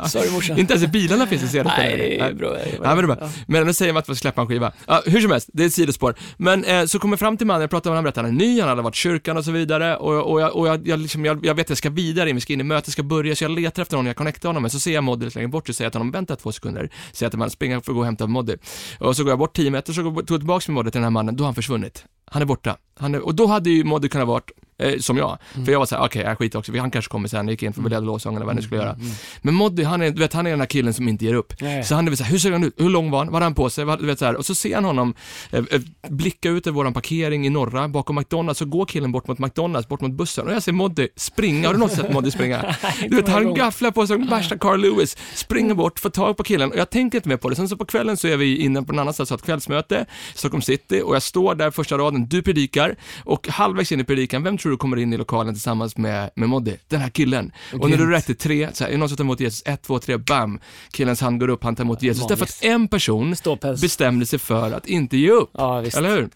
Sorry 0.06 0.30
morsan. 0.30 0.58
Inte 0.58 0.72
ens 0.72 0.84
i 0.84 0.88
bilarna 0.88 1.26
finns 1.26 1.42
det 1.42 1.48
CD-spelare 1.48 2.15
är 2.18 2.32
bra. 2.32 2.56
Ja, 2.58 2.94
men, 2.94 2.96
det 2.96 3.02
är 3.02 3.16
bra. 3.16 3.30
men 3.46 3.66
nu 3.66 3.72
säger 3.72 3.92
man 3.92 4.00
att 4.00 4.08
man 4.08 4.16
ska 4.16 4.20
släppa 4.20 4.40
en 4.40 4.48
skiva. 4.48 4.72
Ja, 4.86 5.02
hur 5.06 5.20
som 5.20 5.30
helst, 5.30 5.50
det 5.52 5.62
är 5.62 5.66
ett 5.66 5.72
sidospår. 5.72 6.14
Men 6.36 6.64
eh, 6.64 6.84
så 6.84 6.98
kommer 6.98 7.12
jag 7.12 7.18
fram 7.18 7.36
till 7.36 7.46
mannen, 7.46 7.60
jag 7.60 7.70
pratar 7.70 7.90
med 7.90 7.96
honom, 7.96 7.96
han 7.96 8.04
berättar 8.04 8.22
han 8.22 8.30
är 8.30 8.46
ny, 8.46 8.60
han 8.60 8.68
hade 8.68 8.82
varit 8.82 8.94
i 8.94 8.98
kyrkan 8.98 9.36
och 9.36 9.44
så 9.44 9.50
vidare 9.50 9.96
och, 9.96 10.32
och, 10.32 10.40
jag, 10.40 10.56
och 10.56 10.68
jag, 10.68 10.88
jag, 10.88 10.98
liksom, 10.98 11.24
jag, 11.24 11.46
jag 11.46 11.54
vet 11.54 11.66
att 11.66 11.70
jag 11.70 11.78
ska 11.78 11.90
vidare 11.90 12.32
vi 12.32 12.40
ska 12.40 12.52
in 12.52 12.60
i 12.60 12.64
mötet, 12.64 12.92
ska 12.92 13.02
börja, 13.02 13.36
så 13.36 13.44
jag 13.44 13.50
letar 13.50 13.82
efter 13.82 13.96
honom, 13.96 14.06
jag 14.06 14.16
connectar 14.16 14.48
honom, 14.48 14.62
men 14.62 14.70
så 14.70 14.80
ser 14.80 14.94
jag 14.94 15.04
Moddy 15.04 15.30
längre 15.34 15.48
bort, 15.48 15.66
så 15.66 15.72
säger 15.72 15.86
jag 15.86 15.92
till 15.92 16.00
honom, 16.00 16.12
vänta 16.12 16.36
två 16.36 16.52
sekunder, 16.52 16.90
säger 17.12 17.30
till 17.30 17.38
honom, 17.38 17.50
springa 17.50 17.80
för 17.80 17.92
att 17.92 17.94
gå 17.94 18.00
och 18.00 18.04
hämta 18.04 18.26
Moddy. 18.26 18.56
Och 18.98 19.16
så 19.16 19.22
går 19.24 19.30
jag 19.30 19.38
bort 19.38 19.56
tio 19.56 19.70
meter, 19.70 19.92
så 19.92 20.02
går 20.02 20.24
jag 20.28 20.40
tillbaka 20.40 20.72
med 20.72 20.74
Moddy 20.74 20.90
till 20.90 20.98
den 20.98 21.04
här 21.04 21.10
mannen, 21.10 21.36
då 21.36 21.44
har 21.44 21.46
han 21.46 21.54
försvunnit. 21.54 22.04
Han 22.30 22.42
är 22.42 22.46
borta. 22.46 22.76
Han 22.98 23.14
är, 23.14 23.20
och 23.20 23.34
då 23.34 23.46
hade 23.46 23.70
ju 23.70 23.84
Moddy 23.84 24.08
kunnat 24.08 24.28
varit 24.28 24.50
Eh, 24.78 24.98
som 24.98 25.16
jag. 25.16 25.38
Mm. 25.54 25.64
För 25.64 25.72
jag 25.72 25.78
var 25.78 25.86
såhär, 25.86 26.02
okej, 26.02 26.20
okay, 26.20 26.30
jag 26.30 26.38
skiter 26.38 26.58
också, 26.58 26.78
han 26.78 26.90
kanske 26.90 27.10
kommer 27.10 27.28
sen, 27.28 27.46
jag 27.46 27.52
gick 27.52 27.62
in 27.62 27.72
för 27.72 27.82
att 27.82 27.90
leda 27.90 28.00
lovsången 28.00 28.36
eller 28.36 28.46
vad 28.46 28.54
han 28.54 28.62
skulle 28.62 28.80
göra. 28.80 28.92
Mm, 28.92 29.04
mm. 29.04 29.16
Men 29.42 29.54
Moddy, 29.54 29.82
han 29.82 30.02
är, 30.02 30.10
du 30.10 30.20
vet, 30.20 30.32
han 30.32 30.46
är 30.46 30.50
den 30.50 30.60
här 30.60 30.66
killen 30.66 30.94
som 30.94 31.08
inte 31.08 31.24
ger 31.24 31.34
upp. 31.34 31.60
Nej. 31.60 31.84
Så 31.84 31.94
han 31.94 32.06
är 32.06 32.10
väl 32.10 32.16
såhär, 32.16 32.30
hur 32.30 32.38
ser 32.38 32.52
han 32.52 32.64
ut? 32.64 32.74
Hur 32.76 32.90
lång 32.90 33.10
var 33.10 33.18
han? 33.18 33.26
Vad 33.26 33.34
hade 33.34 33.44
han 33.44 33.54
på 33.54 33.70
sig? 33.70 33.84
Vad, 33.84 33.98
du 33.98 34.06
vet, 34.06 34.18
så 34.18 34.36
och 34.36 34.46
så 34.46 34.54
ser 34.54 34.74
han 34.74 34.84
honom 34.84 35.14
eh, 35.50 35.64
eh, 35.70 35.80
blicka 36.08 36.50
ut 36.50 36.66
över 36.66 36.74
våran 36.74 36.92
parkering 36.92 37.46
i 37.46 37.50
norra, 37.50 37.88
bakom 37.88 38.16
McDonalds, 38.16 38.58
så 38.58 38.64
går 38.64 38.86
killen 38.86 39.12
bort 39.12 39.28
mot 39.28 39.38
McDonalds, 39.38 39.88
bort 39.88 40.00
mot 40.00 40.12
bussen, 40.12 40.46
och 40.46 40.52
jag 40.52 40.62
ser 40.62 40.72
Moddy 40.72 41.08
springa. 41.16 41.68
Har 41.68 41.74
du 41.74 41.78
någonsin 41.78 42.04
sett 42.04 42.12
Moddy 42.12 42.30
springa? 42.30 42.76
du 43.08 43.16
vet, 43.16 43.28
han 43.28 43.54
gafflar 43.54 43.90
på 43.90 44.06
sig 44.06 44.16
värsta 44.16 44.58
Carl 44.58 44.80
Lewis, 44.80 45.16
springer 45.34 45.74
bort, 45.74 45.98
får 45.98 46.10
tag 46.10 46.36
på 46.36 46.42
killen, 46.42 46.70
och 46.70 46.76
jag 46.76 46.90
tänker 46.90 47.18
inte 47.18 47.28
mer 47.28 47.36
på 47.36 47.48
det. 47.48 47.56
Sen 47.56 47.68
så 47.68 47.76
på 47.76 47.84
kvällen 47.84 48.16
så 48.16 48.28
är 48.28 48.36
vi 48.36 48.56
inne 48.56 48.82
på 48.82 48.92
en 48.92 48.98
annan 48.98 49.14
ställe, 49.14 49.26
så 49.26 49.34
ett 49.34 49.42
kvällsmöte, 49.42 50.06
Stockholm 50.34 50.62
city, 50.62 51.02
och 51.04 51.14
jag 51.14 51.22
står 51.22 51.54
där 51.54 51.70
första 51.70 51.98
raden, 51.98 52.28
du 52.28 52.42
predikar, 52.42 52.96
och 53.24 53.48
halvvägs 53.48 53.92
in 53.92 54.00
i 54.00 54.04
predikan, 54.04 54.42
vem 54.42 54.58
tror 54.58 54.65
du 54.70 54.76
kommer 54.76 54.96
in 54.96 55.12
i 55.12 55.16
lokalen 55.16 55.54
tillsammans 55.54 55.96
med, 55.96 56.30
med 56.34 56.48
Moddy, 56.48 56.76
den 56.88 57.00
här 57.00 57.10
killen. 57.10 57.52
Okay. 57.68 57.80
Och 57.80 57.90
när 57.90 57.96
du 57.96 58.10
rätt 58.10 58.26
till 58.26 58.36
tre, 58.36 58.68
så 58.72 58.84
här, 58.84 58.88
är 58.88 58.92
det 58.92 58.98
någon 58.98 59.08
som 59.08 59.16
tar 59.16 59.24
emot 59.24 59.40
Jesus, 59.40 59.62
ett, 59.66 59.82
två, 59.82 59.98
tre, 59.98 60.16
bam, 60.16 60.60
killens 60.90 61.20
hand 61.20 61.40
går 61.40 61.48
upp, 61.48 61.64
han 61.64 61.76
tar 61.76 61.84
emot 61.84 62.02
Jesus. 62.02 62.22
Magiskt. 62.22 62.28
Därför 62.28 62.44
att 62.44 62.74
en 62.74 62.88
person 62.88 63.36
Ståpäls. 63.36 63.80
bestämde 63.80 64.26
sig 64.26 64.38
för 64.38 64.72
att 64.72 64.86
inte 64.86 65.16
ge 65.16 65.30
upp. 65.30 65.50
Ja. 65.52 65.78
Eller 65.78 66.16
hur? 66.16 66.28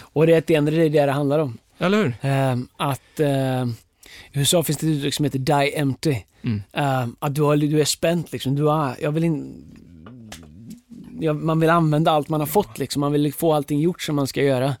Och 0.00 0.26
det 0.26 0.34
är 0.34 0.38
ett 0.38 0.46
det 0.46 0.54
är 0.54 0.90
det 0.90 1.06
det 1.06 1.12
handlar 1.12 1.38
om. 1.38 1.58
Eller 1.78 1.98
hur? 1.98 2.06
Uh, 2.30 2.64
att 2.76 3.20
uh, 3.20 3.68
i 4.32 4.38
USA 4.38 4.62
finns 4.62 4.78
det 4.78 4.86
ett 4.86 4.92
uttryck 4.92 5.14
som 5.14 5.24
heter 5.24 5.38
die 5.38 5.78
empty. 5.78 6.16
Mm. 6.42 6.62
Uh, 6.76 7.08
att 7.18 7.34
du, 7.34 7.42
har, 7.42 7.56
du 7.56 7.80
är 7.80 7.84
spänt 7.84 8.32
liksom. 8.32 8.56
Du 8.56 8.62
har, 8.62 8.96
jag 9.00 9.12
vill 9.12 9.24
in, 9.24 9.64
jag, 11.20 11.36
man 11.36 11.60
vill 11.60 11.70
använda 11.70 12.10
allt 12.10 12.28
man 12.28 12.40
har 12.40 12.46
fått 12.46 12.78
liksom. 12.78 13.00
Man 13.00 13.12
vill 13.12 13.34
få 13.34 13.52
allting 13.54 13.80
gjort 13.80 14.02
som 14.02 14.16
man 14.16 14.26
ska 14.26 14.42
göra 14.42 14.76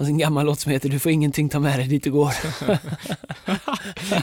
fanns 0.00 0.10
en 0.10 0.18
gammal 0.18 0.46
låt 0.46 0.60
som 0.60 0.72
heter 0.72 0.88
Du 0.88 0.98
får 0.98 1.12
ingenting 1.12 1.48
ta 1.48 1.58
med 1.60 1.78
dig 1.78 1.88
dit 1.88 2.04
du 2.04 2.10
går. 2.10 2.32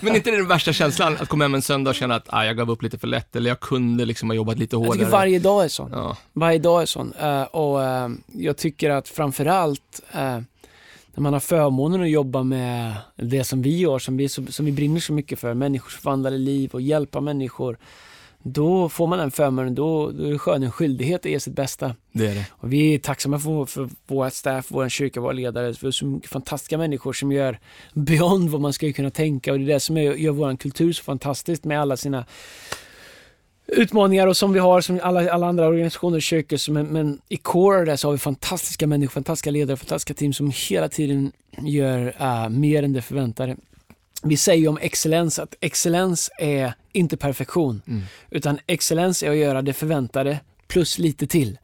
Men 0.06 0.16
inte 0.16 0.32
det 0.32 0.38
den 0.38 0.48
värsta 0.48 0.74
känslan, 0.74 1.18
att 1.20 1.30
komma 1.30 1.44
hem 1.44 1.56
en 1.56 1.62
söndag 1.62 1.90
och 1.90 1.96
känna 1.96 2.16
att 2.16 2.26
ah, 2.28 2.46
jag 2.46 2.58
gav 2.58 2.72
upp 2.72 2.82
lite 2.82 2.98
för 2.98 3.08
lätt, 3.08 3.36
eller 3.36 3.50
jag 3.50 3.60
kunde 3.60 4.06
liksom 4.06 4.30
ha 4.30 4.36
jobbat 4.36 4.58
lite 4.58 4.76
hårdare? 4.76 4.96
Jag 4.96 5.00
tycker 5.00 5.12
varje 5.12 5.40
dag 5.40 5.64
är 5.64 5.68
sån. 5.68 5.92
Ja. 5.92 6.18
Varje 6.34 6.60
dag 6.60 6.82
är 6.82 6.86
sån. 6.86 7.14
Uh, 7.14 7.42
och 7.42 7.80
uh, 7.80 8.18
jag 8.28 8.58
tycker 8.58 8.90
att 8.90 9.08
framförallt 9.08 10.02
uh, 10.16 10.40
när 11.14 11.22
man 11.22 11.34
har 11.34 11.40
förmånen 11.40 12.02
att 12.02 12.10
jobba 12.10 12.44
med 12.44 12.96
det 13.16 13.44
som 13.44 13.62
vi 13.62 13.78
gör, 13.78 14.00
som 14.00 14.18
vi, 14.18 14.30
som, 14.30 14.48
som 14.48 14.66
vi 14.66 14.72
brinner 14.72 15.00
så 15.00 15.14
mycket 15.14 15.40
för, 15.40 15.54
människors 15.54 15.96
förvandlade 15.96 16.38
liv 16.38 16.70
och 16.74 16.82
hjälpa 16.82 17.22
människor 17.22 17.78
då 18.44 18.90
får 18.90 19.08
man 19.08 19.20
den 19.20 19.32
förmånen, 19.32 19.76
då, 19.76 20.12
då 20.12 20.24
är 20.24 20.32
det 20.32 20.40
skön 20.40 20.64
en 20.64 20.72
skyldighet 20.72 21.26
att 21.26 21.32
ge 21.32 21.40
sitt 21.40 21.54
bästa. 21.54 21.96
Det 22.12 22.28
är 22.28 22.36
det. 22.36 22.46
Och 22.52 22.74
vi 22.74 22.94
är 22.94 23.00
tacksamma 23.00 23.40
för, 23.40 23.66
för 23.66 23.90
vårt 24.08 24.34
staff, 24.34 24.66
vår 24.70 24.90
kyrka, 24.90 25.22
våra 25.22 25.32
ledare, 25.32 25.74
för 25.74 25.92
så 25.92 26.06
mycket 26.06 26.30
fantastiska 26.30 26.78
människor 26.78 27.14
som 27.14 27.32
gör 27.32 27.60
beyond 27.94 28.50
vad 28.50 28.62
man 28.62 28.74
ska 28.74 28.94
kunna 28.94 29.10
tänka 29.10 29.52
och 29.52 29.60
det 29.60 29.66
är 29.66 29.74
det 29.74 29.80
som 29.80 29.98
gör 29.98 30.32
vår 30.32 30.58
kultur 30.58 30.94
så 30.94 31.04
fantastisk 31.04 31.64
med 31.64 31.82
alla 31.82 31.98
sina 31.98 32.26
utmaningar 33.68 34.28
och 34.28 34.38
som 34.38 34.54
vi 34.54 34.60
har 34.60 34.82
som 34.82 35.00
alla, 35.04 35.32
alla 35.32 35.48
andra 35.48 35.68
organisationer 35.68 36.18
och 36.18 36.22
kyrkor. 36.22 36.72
Men, 36.72 36.88
men 36.88 37.22
i 37.30 37.38
core 37.38 37.86
där 37.86 37.96
så 37.96 38.08
har 38.08 38.12
vi 38.12 38.18
fantastiska 38.18 38.88
människor, 38.88 39.12
fantastiska 39.12 39.52
ledare, 39.52 39.78
fantastiska 39.78 40.14
team 40.14 40.34
som 40.34 40.52
hela 40.70 40.90
tiden 40.90 41.32
gör 41.58 42.08
uh, 42.22 42.50
mer 42.50 42.84
än 42.84 42.94
det 42.94 43.02
förväntade 43.02 43.58
vi 44.24 44.38
säger 44.38 44.70
om 44.70 44.78
excellens 44.82 45.40
att 45.40 45.56
excellens 45.62 46.30
är 46.38 46.74
inte 46.92 47.18
perfektion, 47.18 47.82
mm. 47.88 48.04
utan 48.30 48.60
excellens 48.68 49.24
är 49.24 49.30
att 49.30 49.38
göra 49.38 49.62
det 49.62 49.74
förväntade 49.74 50.40
plus 50.68 50.98
lite 50.98 51.28
till. 51.28 51.58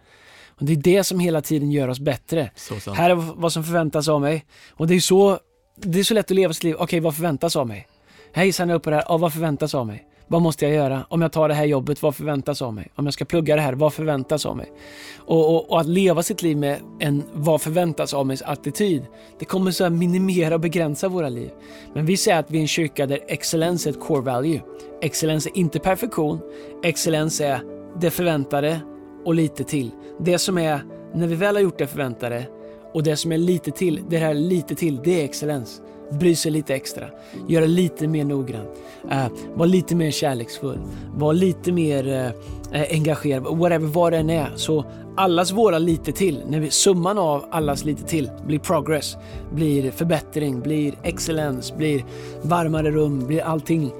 Och 0.59 0.65
det 0.65 0.73
är 0.73 0.77
det 0.77 1.03
som 1.03 1.19
hela 1.19 1.41
tiden 1.41 1.71
gör 1.71 1.87
oss 1.87 1.99
bättre. 1.99 2.51
Här 2.95 3.09
är 3.09 3.15
vad 3.15 3.53
som 3.53 3.63
förväntas 3.63 4.07
av 4.07 4.21
mig. 4.21 4.45
Och 4.71 4.87
det 4.87 4.95
är 4.95 4.99
så, 4.99 5.39
det 5.75 5.99
är 5.99 6.03
så 6.03 6.13
lätt 6.13 6.31
att 6.31 6.35
leva 6.35 6.53
sitt 6.53 6.63
liv. 6.63 6.75
Okej, 6.79 6.99
vad 6.99 7.15
förväntas 7.15 7.55
av 7.55 7.67
mig? 7.67 7.87
Hej, 8.33 8.51
signar 8.51 8.75
upp 8.75 8.83
på 8.83 8.89
det 8.89 8.95
här. 8.95 9.05
Ja, 9.07 9.17
vad 9.17 9.33
förväntas 9.33 9.75
av 9.75 9.87
mig? 9.87 10.07
Vad 10.27 10.41
måste 10.41 10.65
jag 10.65 10.75
göra? 10.75 11.05
Om 11.09 11.21
jag 11.21 11.31
tar 11.31 11.47
det 11.47 11.53
här 11.53 11.65
jobbet, 11.65 12.01
vad 12.01 12.15
förväntas 12.15 12.61
av 12.61 12.73
mig? 12.73 12.87
Om 12.95 13.05
jag 13.05 13.13
ska 13.13 13.25
plugga 13.25 13.55
det 13.55 13.61
här, 13.61 13.73
vad 13.73 13.93
förväntas 13.93 14.45
av 14.45 14.57
mig? 14.57 14.71
Och, 15.17 15.55
och, 15.55 15.71
och 15.71 15.79
att 15.79 15.87
leva 15.87 16.23
sitt 16.23 16.41
liv 16.41 16.57
med 16.57 16.79
en 16.99 17.23
vad 17.33 17.61
förväntas 17.61 18.13
av 18.13 18.25
mig 18.25 18.37
attityd, 18.45 19.05
det 19.39 19.45
kommer 19.45 19.71
så 19.71 19.85
att 19.85 19.91
minimera 19.91 20.55
och 20.55 20.61
begränsa 20.61 21.07
våra 21.07 21.29
liv. 21.29 21.49
Men 21.93 22.05
vi 22.05 22.17
säger 22.17 22.39
att 22.39 22.51
vi 22.51 22.57
är 22.57 22.61
en 22.61 22.67
kyrka 22.67 23.05
där 23.05 23.19
excellens 23.27 23.87
är 23.87 23.89
ett 23.89 23.99
core 23.99 24.21
value. 24.21 24.61
Excellens 25.01 25.47
är 25.47 25.57
inte 25.57 25.79
perfektion, 25.79 26.39
excellens 26.83 27.41
är 27.41 27.61
det 27.99 28.11
förväntade 28.11 28.79
och 29.25 29.35
lite 29.35 29.63
till. 29.63 29.91
Det 30.19 30.39
som 30.39 30.57
är, 30.57 30.83
när 31.13 31.27
vi 31.27 31.35
väl 31.35 31.55
har 31.55 31.61
gjort 31.61 31.77
det 31.77 31.87
förväntade 31.87 32.45
och 32.93 33.03
det 33.03 33.17
som 33.17 33.31
är 33.31 33.37
lite 33.37 33.71
till, 33.71 34.01
det 34.09 34.17
här 34.17 34.33
lite 34.33 34.75
till, 34.75 34.99
det 35.03 35.21
är 35.21 35.25
excellens. 35.25 35.81
Bry 36.19 36.35
sig 36.35 36.51
lite 36.51 36.75
extra, 36.75 37.05
göra 37.47 37.65
lite 37.65 38.07
mer 38.07 38.25
noggrant, 38.25 38.69
uh, 39.05 39.25
äh, 39.25 39.31
vara 39.53 39.67
lite 39.67 39.95
mer 39.95 40.11
kärleksfull, 40.11 40.77
vara 41.15 41.31
lite 41.31 41.71
mer 41.71 42.07
uh, 42.07 42.81
engagerad, 42.91 43.43
whatever, 43.57 43.87
vad 43.87 44.13
det 44.13 44.17
än 44.17 44.29
är. 44.29 44.51
Så 44.55 44.85
allas 45.17 45.51
våra 45.51 45.79
lite 45.79 46.11
till, 46.11 46.43
när 46.47 46.59
vi, 46.59 46.71
summan 46.71 47.17
av 47.17 47.45
allas 47.49 47.85
lite 47.85 48.03
till 48.03 48.31
blir 48.47 48.59
progress, 48.59 49.17
blir 49.51 49.91
förbättring, 49.91 50.59
blir 50.61 50.93
excellens, 51.03 51.75
blir 51.75 52.05
varmare 52.41 52.91
rum, 52.91 53.27
blir 53.27 53.41
allting. 53.41 53.91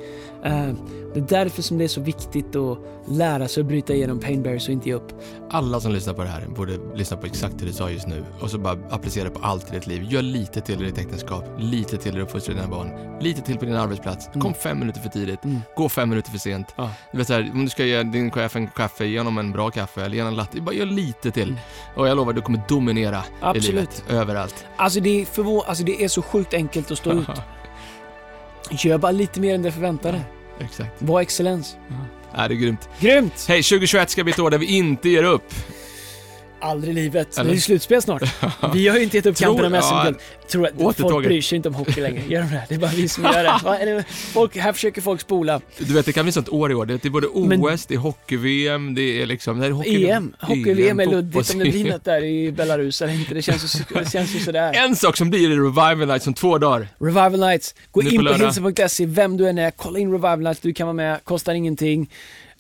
Uh, 0.45 0.73
det 1.13 1.19
är 1.19 1.25
därför 1.27 1.61
som 1.61 1.77
det 1.77 1.83
är 1.83 1.87
så 1.87 2.01
viktigt 2.01 2.55
att 2.55 2.77
lära 3.07 3.47
sig 3.47 3.61
att 3.61 3.67
bryta 3.67 3.93
igenom 3.93 4.19
pain 4.19 4.43
barriers 4.43 4.67
och 4.67 4.73
inte 4.73 4.89
ge 4.89 4.95
upp. 4.95 5.11
Alla 5.51 5.79
som 5.79 5.91
lyssnar 5.91 6.13
på 6.13 6.23
det 6.23 6.29
här 6.29 6.45
borde 6.47 6.77
lyssna 6.95 7.17
på 7.17 7.25
exakt 7.25 7.59
det 7.59 7.65
du 7.65 7.73
sa 7.73 7.89
just 7.89 8.07
nu 8.07 8.25
och 8.41 8.49
så 8.51 8.57
bara 8.57 8.77
applicera 8.89 9.23
det 9.23 9.29
på 9.29 9.39
allt 9.39 9.69
i 9.71 9.75
ditt 9.75 9.87
liv. 9.87 10.03
Gör 10.03 10.21
lite 10.21 10.61
till 10.61 10.81
i 10.81 10.85
ditt 10.85 10.97
äktenskap, 10.97 11.45
lite 11.59 11.97
till 11.97 12.17
i 12.17 12.21
att 12.21 12.23
uppfostra 12.27 12.53
dina 12.53 12.67
barn, 12.67 13.19
lite 13.21 13.41
till 13.41 13.57
på 13.57 13.65
din 13.65 13.75
arbetsplats. 13.75 14.27
Kom 14.33 14.41
Mm. 14.41 14.53
fem 14.53 14.79
minuter 14.79 14.99
för 15.01 15.09
tidigt, 15.09 15.43
Mm. 15.43 15.59
gå 15.75 15.89
fem 15.89 16.09
minuter 16.09 16.31
för 16.31 16.37
sent. 16.39 16.67
Ja. 16.75 16.89
Vet 17.13 17.27
så 17.27 17.33
här, 17.33 17.51
om 17.53 17.63
du 17.63 17.69
ska 17.69 17.85
ge 17.85 18.03
din 18.03 18.31
chef 18.31 18.55
en 18.55 18.67
kaffe, 18.67 19.05
ge 19.05 19.17
honom 19.17 19.37
en 19.37 19.51
bra 19.51 19.69
kaffe 19.71 20.01
eller 20.05 20.15
ge 20.15 20.21
en 20.21 20.35
latte. 20.35 20.61
Bara 20.61 20.75
gör 20.75 20.85
lite 20.85 21.31
till. 21.31 21.47
Mm. 21.49 21.59
Och 21.95 22.07
jag 22.07 22.17
lovar, 22.17 22.33
du 22.33 22.41
kommer 22.41 22.61
dominera 22.69 23.17
i 23.17 23.21
Absolut. 23.41 23.67
livet. 23.67 24.03
Överallt. 24.09 24.65
Alltså 24.77 24.99
det, 24.99 25.21
är 25.21 25.25
förvå- 25.25 25.63
alltså 25.67 25.83
det 25.83 26.03
är 26.03 26.07
så 26.07 26.21
sjukt 26.21 26.53
enkelt 26.53 26.91
att 26.91 26.97
stå 26.97 27.11
ut. 27.11 27.27
Gör 28.71 28.97
bara 28.97 29.11
lite 29.11 29.39
mer 29.39 29.55
än 29.55 29.61
det 29.61 29.71
förväntade. 29.71 30.21
Exakt. 30.59 30.91
Var 31.01 31.21
excellens. 31.21 31.75
Ja, 32.35 32.47
det 32.47 32.53
är 32.53 32.57
grymt. 32.57 32.89
Grymt! 32.99 33.45
Hej, 33.47 33.63
2021 33.63 34.09
ska 34.09 34.23
bli 34.23 34.33
ett 34.33 34.39
år 34.39 34.49
där 34.49 34.57
vi 34.57 34.65
inte 34.65 35.09
ger 35.09 35.23
upp. 35.23 35.53
Aldrig 36.63 36.91
i 36.91 37.01
livet. 37.01 37.37
Eller? 37.37 37.45
Det 37.45 37.51
är 37.51 37.55
ju 37.55 37.61
slutspel 37.61 38.01
snart. 38.01 38.23
Vi 38.73 38.87
har 38.87 38.97
ju 38.97 39.03
inte 39.03 39.17
gett 39.17 39.25
upp 39.25 39.35
Tror- 39.35 39.47
kampen 39.47 39.65
om 39.65 39.73
ja. 39.73 39.81
SM-guld. 39.81 40.17
Tror 40.47 40.89
att 40.89 40.97
folk 40.97 41.25
bryr 41.25 41.41
sig 41.41 41.55
inte 41.55 41.69
om 41.69 41.75
hockey 41.75 42.01
längre. 42.01 42.21
Gör 42.27 42.41
de 42.41 42.47
det? 42.51 42.65
Det 42.69 42.75
är 42.75 42.79
bara 42.79 42.91
vi 42.95 43.07
som 43.09 43.23
gör 43.23 43.43
det. 43.43 43.49
Är 43.91 44.03
folk, 44.33 44.57
här 44.57 44.73
försöker 44.73 45.01
folk 45.01 45.21
spola. 45.21 45.61
Du 45.77 45.93
vet, 45.93 46.05
det 46.05 46.13
kan 46.13 46.25
bli 46.25 46.31
sånt 46.31 46.49
år 46.49 46.71
i 46.71 46.75
år. 46.75 46.85
Det 46.85 47.05
är 47.05 47.09
både 47.09 47.27
OS, 47.27 47.47
Men- 47.47 47.61
det 47.87 47.93
är 47.93 47.97
hockey-VM, 47.97 48.95
det 48.95 49.21
är 49.21 49.25
liksom... 49.25 49.61
Är 49.61 49.71
hockey 49.71 50.05
EM. 50.09 50.33
Hockey-VM 50.39 50.99
är 50.99 51.03
EM, 51.03 51.11
luddigt 51.11 51.53
om 51.53 51.59
det 51.59 51.65
blir 51.71 51.85
något 51.91 52.03
där 52.05 52.23
i 52.23 52.51
Belarus 52.51 53.01
eller 53.01 53.13
inte. 53.13 53.33
Det 53.33 53.41
känns 53.41 53.75
ju, 53.79 53.99
det 53.99 54.11
känns 54.11 54.35
ju 54.35 54.39
sådär. 54.39 54.73
En 54.73 54.95
sak 54.95 55.17
som 55.17 55.29
blir 55.29 55.51
i 55.51 55.55
Revival 55.55 56.07
Night 56.07 56.27
om 56.27 56.33
två 56.33 56.57
dagar. 56.57 56.87
Revival 56.99 57.39
Nights. 57.39 57.75
Gå 57.91 58.01
Nu 58.01 58.09
in 58.09 58.25
på 58.25 58.33
hilsen.se, 58.33 59.05
vem 59.05 59.37
du 59.37 59.49
än 59.49 59.57
är, 59.57 59.71
kolla 59.71 59.99
in 59.99 60.11
Revival 60.11 60.39
Nights, 60.39 60.59
du 60.59 60.73
kan 60.73 60.87
vara 60.87 60.93
med, 60.93 61.23
kostar 61.23 61.53
ingenting. 61.53 62.09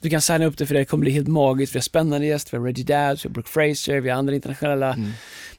Du 0.03 0.09
kan 0.09 0.21
signa 0.21 0.45
upp 0.45 0.57
dig 0.57 0.67
för 0.67 0.73
det, 0.73 0.81
det 0.81 0.85
kommer 0.85 1.01
bli 1.01 1.11
helt 1.11 1.27
magiskt. 1.27 1.75
Vi 1.75 1.79
har 1.79 1.81
spännande 1.83 2.27
gäster, 2.27 2.51
vi 2.51 2.57
har 2.57 2.65
Reggie 2.65 2.85
Dabbs, 2.85 3.25
vi 3.25 3.29
har 3.29 3.33
Brooke 3.33 3.49
Fraser, 3.49 3.99
vi 3.99 4.09
har 4.09 4.17
andra 4.17 4.35
internationella 4.35 4.93
Mm. 4.93 5.09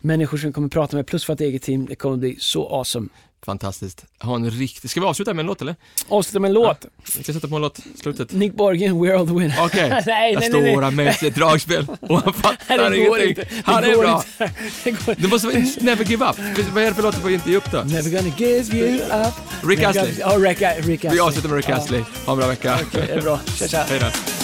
människor 0.00 0.38
som 0.38 0.52
kommer 0.52 0.68
prata 0.68 0.96
med, 0.96 1.06
plus 1.06 1.28
vårt 1.28 1.40
eget 1.40 1.62
team. 1.62 1.86
Det 1.86 1.94
kommer 1.94 2.16
bli 2.16 2.36
så 2.40 2.68
awesome. 2.78 3.08
Fantastiskt. 3.44 4.04
Ha 4.20 4.36
en 4.36 4.50
riktig... 4.50 4.90
Ska 4.90 5.00
vi 5.00 5.06
avsluta 5.06 5.34
med 5.34 5.42
en 5.42 5.46
låt 5.46 5.62
eller? 5.62 5.76
Avsluta 6.08 6.40
med 6.40 6.48
en 6.48 6.54
låt. 6.54 6.86
Vi 7.16 7.22
ska 7.24 7.32
sätta 7.32 7.48
på 7.48 7.56
en 7.56 7.62
låt, 7.62 7.78
slutet. 8.00 8.32
Nick 8.32 8.54
Borgen, 8.54 8.94
We're 8.94 9.18
all 9.18 9.26
the 9.26 9.32
winner. 9.34 9.56
Okej. 9.64 9.88
nej, 9.90 10.02
nej, 10.06 10.34
Där 10.34 10.40
nej, 10.60 10.72
står 10.72 10.82
han 10.82 10.94
med 10.96 11.14
sitt 11.14 11.34
dragspel 11.34 11.86
och 12.00 12.20
han 12.22 12.32
fattar 12.34 12.90
det 12.90 12.98
ingenting. 12.98 13.28
inte. 13.28 13.42
Det 13.42 13.48
Han 13.64 13.84
är 13.84 13.96
bra. 13.96 14.24
inte. 14.38 14.54
Det 14.84 14.90
går 14.90 15.14
Det 15.18 15.28
måste 15.28 15.46
vara 15.46 15.58
Never 15.80 16.04
Give 16.04 16.24
Up. 16.30 16.36
Vad 16.72 16.82
är 16.82 16.88
det 16.88 16.94
för 16.94 17.02
låt 17.02 17.14
du 17.14 17.20
får 17.20 17.30
inte 17.30 17.50
ge 17.50 17.56
upp 17.56 17.70
då? 17.70 17.78
Never 17.82 18.10
gonna 18.10 18.34
give 18.36 18.76
you 18.76 18.94
up. 18.96 19.34
Rick 19.68 19.82
Astley. 19.82 20.14
Ja, 20.20 20.28
Rick, 20.38 20.60
Rick 20.86 21.04
Astley. 21.04 21.12
Vi 21.12 21.20
avslutar 21.20 21.48
med 21.48 21.56
Rick 21.56 21.68
Ja. 21.68 21.76
Astley. 21.76 22.02
Ha 22.26 22.32
en 22.32 22.38
bra 22.38 22.46
vecka. 22.48 22.78
Okej, 22.88 23.04
det 23.06 23.12
är 23.12 23.20
bra. 23.22 23.40
Tja, 23.58 23.68
tja. 23.68 23.84
Hej 23.88 23.98
då. 24.00 24.43